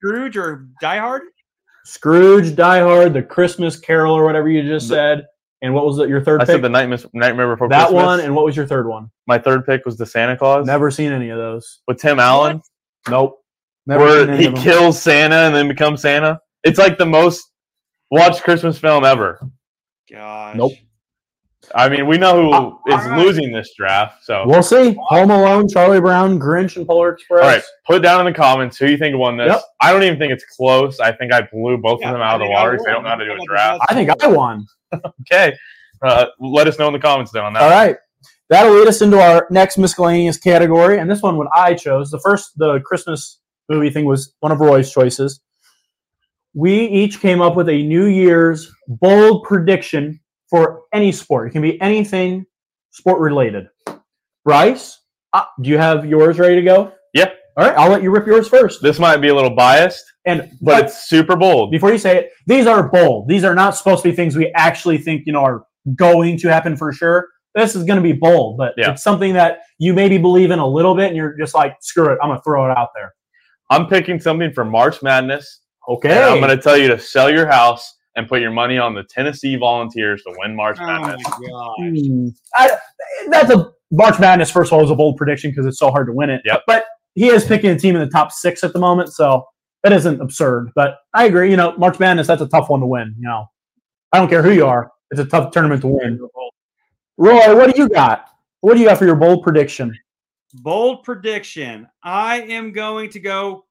[0.00, 1.22] Scrooge or Die Hard?
[1.84, 5.26] Scrooge, Die Hard, The Christmas Carol, or whatever you just The- said.
[5.60, 6.52] And what was it, your third I pick?
[6.52, 8.04] said the Nightmare, Nightmare Before that Christmas.
[8.04, 8.20] one.
[8.20, 9.10] And what was your third one?
[9.26, 11.80] my third pick was the Santa Claus Never seen any of those.
[11.88, 12.62] with Tim Allen,
[13.10, 13.37] Nope.
[13.88, 16.38] Never where he kills Santa and then becomes Santa.
[16.62, 17.42] It's like the most
[18.10, 19.40] watched Christmas film ever.
[20.10, 20.56] Gosh.
[20.56, 20.72] Nope.
[21.74, 23.18] I mean, we know who Uh, is all right.
[23.18, 24.24] losing this draft.
[24.24, 24.96] So, We'll see.
[25.08, 27.42] Home Alone, Charlie Brown, Grinch, and Polar Express.
[27.42, 29.48] all right, put down in the comments who you think won this.
[29.48, 29.60] Yep.
[29.82, 30.98] I don't even think it's close.
[31.00, 32.92] I think I blew both Yeah, of them I out of the water because they
[32.92, 33.80] don't know how to do I'm a draft.
[33.88, 34.66] I think I won.
[35.30, 35.54] Okay,
[36.02, 37.62] uh, let us know in the comments then on that.
[37.62, 37.96] All right.
[38.48, 40.98] That'll lead us into our next miscellaneous category.
[40.98, 44.60] And this one, what I chose, the first, the Christmas movie thing was one of
[44.60, 45.40] Roy's choices.
[46.54, 50.18] We each came up with a New Year's bold prediction
[50.50, 51.48] for any sport.
[51.48, 52.46] It can be anything
[52.90, 53.68] sport related.
[54.44, 54.98] Bryce,
[55.34, 56.92] uh, do you have yours ready to go?
[57.12, 57.30] Yeah.
[57.56, 58.82] All right, I'll let you rip yours first.
[58.82, 61.70] This might be a little biased, And but it's super bold.
[61.70, 63.28] before you say it, these are bold.
[63.28, 65.64] These are not supposed to be things we actually think you know are
[65.96, 67.28] going to happen for sure.
[67.54, 68.92] This is going to be bold, but Yeah.
[68.92, 72.10] it's something that you maybe believe in a little bit, and you're just like, screw
[72.12, 73.12] it, I'm gonna throw it out there.
[73.70, 75.60] I'm picking something for March Madness.
[75.88, 78.76] Okay, And I'm going to tell you to sell your house and put your money
[78.78, 81.26] on the Tennessee Volunteers to win March Oh my Madness.
[81.26, 81.74] god.
[81.78, 82.28] Hmm.
[82.54, 82.70] I,
[83.30, 84.50] that's a March Madness.
[84.50, 86.42] First of all, is a bold prediction because it's so hard to win it.
[86.44, 86.64] Yep.
[86.66, 89.44] But he is picking a team in the top six at the moment, so
[89.82, 90.70] that isn't absurd.
[90.74, 91.50] But I agree.
[91.50, 93.14] You know, March Madness that's a tough one to win.
[93.18, 93.46] You know,
[94.12, 96.20] I don't care who you are; it's a tough tournament to win.
[97.16, 98.26] Roy, what do you got?
[98.60, 99.96] What do you got for your bold prediction?
[100.54, 101.88] Bold prediction.
[102.02, 103.66] I am going to go.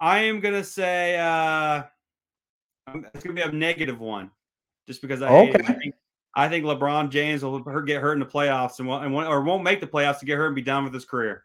[0.00, 1.82] I am going to say uh,
[2.94, 4.30] it's going to be a negative one,
[4.86, 5.64] just because I, hate it.
[5.64, 5.78] I Okay.
[5.78, 5.94] think
[6.34, 9.42] I think LeBron James will get hurt in the playoffs and won't, and won't, or
[9.42, 11.42] won't make the playoffs to get hurt and be done with his career.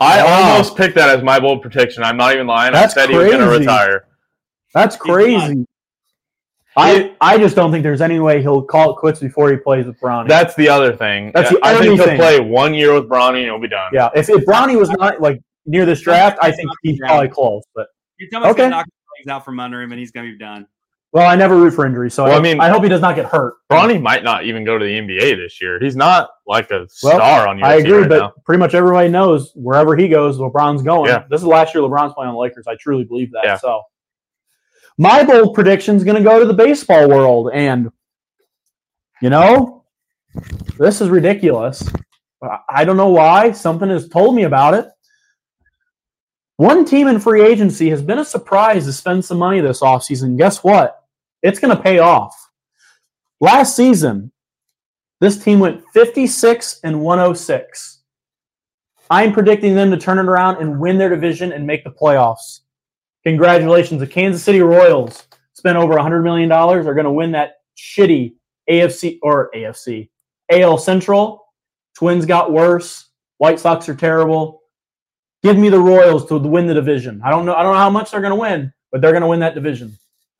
[0.00, 0.50] I Wow.
[0.52, 2.02] almost picked that as my bold prediction.
[2.02, 2.72] I'm not even lying.
[2.72, 3.60] That's I said he was going to crazy.
[3.60, 4.06] retire.
[4.74, 5.66] That's crazy.
[6.78, 9.86] I I just don't think there's any way he'll call it quits before he plays
[9.86, 10.28] with Bronny.
[10.28, 11.32] That's the other thing.
[11.34, 12.16] That's the I think he'll thing.
[12.18, 13.90] play one year with Bronny and he'll be done.
[13.92, 14.08] yeah.
[14.14, 17.62] If, if Bronny was not like near this draft, I think he's probably close.
[17.74, 18.58] But You tell me he's Okay.
[18.62, 20.66] going to knock his legs out from under him and he's going to be done.
[21.12, 23.00] well, I never root for injury, so Well, I, I mean- I hope he does
[23.00, 23.54] not get hurt.
[23.72, 25.78] Bronny might not even go to the NBA this year.
[25.80, 28.32] He's not like a Well, star on USC I agree, right but now.
[28.44, 31.08] pretty much everybody knows wherever he goes, LeBron's going.
[31.10, 31.24] Yeah.
[31.30, 32.66] This is last year LeBron's playing on the Lakers.
[32.68, 33.42] I truly believe that.
[33.44, 33.56] Yeah.
[33.56, 33.82] So
[34.98, 37.90] my bold prediction is going to go to the baseball world, and
[39.22, 39.84] you know,
[40.78, 41.88] this is ridiculous.
[42.68, 43.52] I- don't know why.
[43.52, 44.86] Something has told me about it.
[46.56, 50.36] One team in free agency has been a surprise to spend some money this offseason.
[50.36, 51.04] Guess what?
[51.42, 52.34] It's going to pay off.
[53.40, 54.32] Last season,
[55.20, 58.02] this team went 56 and 106.
[59.10, 62.60] I'm predicting them to turn it around and win their division and make the playoffs.
[63.28, 64.00] Congratulations.
[64.00, 66.50] The Kansas City Royals spent over $100 million.
[66.50, 68.34] Are going to win that shitty
[68.70, 70.08] AFC or AFC,
[70.50, 71.44] AL Central.
[71.94, 73.10] Twins got worse.
[73.36, 74.62] White Sox are terrible.
[75.42, 77.20] Give me the Royals to win the division.
[77.22, 77.54] I don't know.
[77.54, 79.54] I don't know how much they're going to win, but they're going to win that
[79.54, 79.96] division.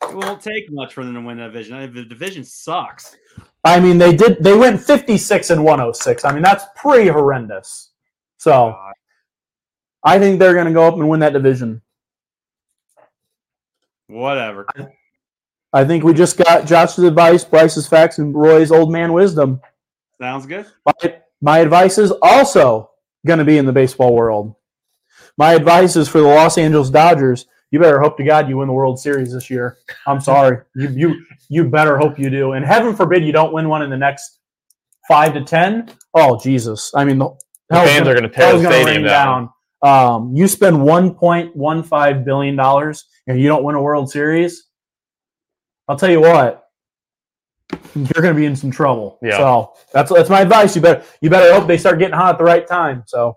[0.08, 1.92] It won't take much for them to win that division.
[1.92, 3.16] The division sucks.
[3.64, 4.42] I mean, they did.
[4.42, 6.24] They went 56 and 106.
[6.24, 7.90] I mean, that's pretty horrendous.
[8.38, 8.92] So God.
[10.04, 11.82] I think they're going to go up and win that division.
[14.08, 14.66] Whatever.
[15.72, 19.60] I think we just got Josh's advice, Bryce's facts, and Roy's old man wisdom.
[20.20, 20.66] Sounds good.
[20.84, 22.90] My, my advice is also
[23.26, 24.54] going to be in the baseball world.
[25.36, 27.46] My advice is for the Los Angeles Dodgers.
[27.70, 29.76] You better hope to God you win the World Series this year.
[30.06, 30.62] I'm sorry.
[30.74, 32.52] you you you better hope you do.
[32.52, 34.38] And heaven forbid you don't win one in the next
[35.06, 35.90] five to ten.
[36.14, 36.90] Oh Jesus!
[36.94, 37.28] I mean the,
[37.68, 39.50] The hell's fans gonna- are going to tear hell's the stadium rain down.
[39.82, 44.64] Um, you spend 1.15 billion dollars and you don't win a World Series.
[45.86, 46.64] I'll tell you what,
[47.94, 49.18] you're going to be in some trouble.
[49.22, 49.36] Yeah.
[49.36, 50.74] So that's that's my advice.
[50.74, 53.04] You better you better hope they start getting hot at the right time.
[53.06, 53.36] So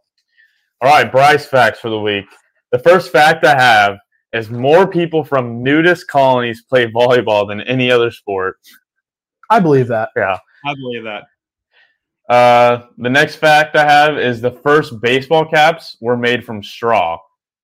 [0.82, 2.26] All right, Bryce facts for the week.
[2.72, 3.98] The first fact I have
[4.34, 8.58] is more people from nudist colonies play volleyball than any other sport.
[9.50, 10.10] I believe that.
[10.16, 10.38] Yeah.
[10.66, 11.24] I believe that.
[12.30, 17.18] Uh, the next fact I have is the first baseball caps were made from straw,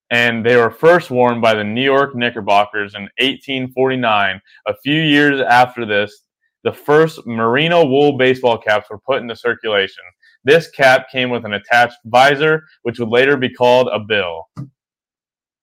[0.10, 4.42] and they were first worn by the New York Knickerbockers in 1849.
[4.68, 6.24] A few years after this,
[6.64, 10.04] the first merino wool baseball caps were put into circulation.
[10.44, 14.48] This cap came with an attached visor, which would later be called a bill.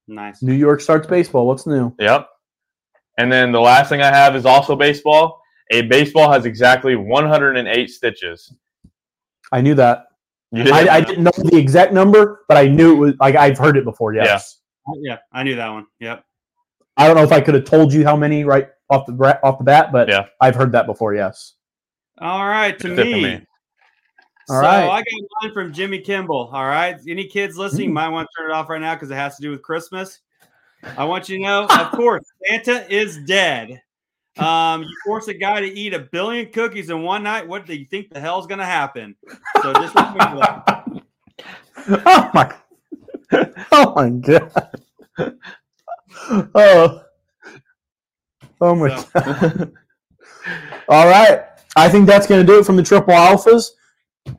[0.06, 0.42] Nice.
[0.42, 1.46] New York starts baseball.
[1.46, 1.94] What's new?
[1.98, 2.28] Yep.
[3.18, 5.40] And then the last thing I have is also baseball.
[5.70, 8.52] A baseball has exactly 108 stitches.
[9.52, 10.06] I knew that.
[10.56, 13.34] You didn't I, I didn't know the exact number, but I knew it was like
[13.36, 14.14] I've heard it before.
[14.14, 14.60] Yes.
[15.00, 15.86] Yeah, I knew that one.
[16.00, 16.24] Yep.
[16.96, 19.58] I don't know if I could have told you how many right off the off
[19.58, 20.26] the bat, but Yeah.
[20.40, 21.14] I've heard that before.
[21.14, 21.54] Yes.
[22.20, 23.12] All right, to That's it me.
[23.22, 23.46] for me.
[24.46, 24.84] so All right.
[24.88, 26.50] I got mine from Jimmy Kimmel.
[26.52, 26.96] All right.
[27.08, 27.94] Any kids listening Mm.
[27.94, 30.20] might want to turn it off right now because it has to do with Christmas.
[30.98, 33.80] I want you to know, of course, Santa is dead.
[34.38, 37.46] Um, you force a guy to eat a billion cookies in one night.
[37.46, 39.14] What do you think the hell's going to happen?
[39.62, 41.02] So just remember that.
[42.06, 42.54] oh my!
[43.72, 44.70] Oh my god!
[46.54, 47.02] Oh,
[48.60, 49.72] oh my So- god!
[50.88, 51.44] All right,
[51.76, 53.70] I think that's going to do it from the triple alphas.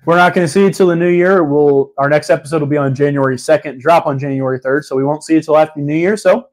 [0.05, 1.43] we're not going to see you till the new year.
[1.43, 5.03] We'll our next episode will be on January second, drop on January third, so we
[5.03, 6.15] won't see you till after new year.
[6.17, 6.47] So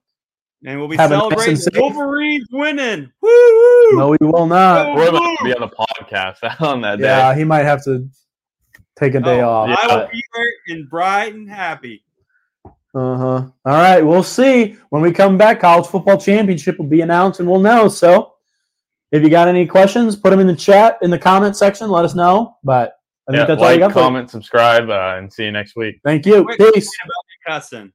[0.65, 3.13] And we'll be Have a nice celebrating and Wolverines winning.
[3.21, 3.91] Woo!
[3.95, 4.95] no, we will not.
[4.95, 7.05] We're going to be on the podcast on that day.
[7.05, 8.09] Yeah, he might have to
[8.97, 9.69] take a day Oh, off.
[9.71, 9.77] Yeah.
[9.83, 12.05] I will be there and bright and happy.
[12.95, 13.25] Uh huh.
[13.25, 15.61] All right, we'll see when we come back.
[15.61, 17.89] College football championship will be announced, and we'll know.
[17.89, 18.35] So,
[19.11, 21.89] if you got any questions, put them in the chat in the comment section.
[21.91, 22.59] Let us know.
[22.63, 22.99] But
[23.29, 23.93] I think Yeah, that's all you like, got.
[23.95, 26.01] for- comment, subscribe, uh, and see you next week.
[26.05, 26.45] Thank you.
[26.45, 26.91] Quick- Peace.
[27.47, 27.93] Cussing.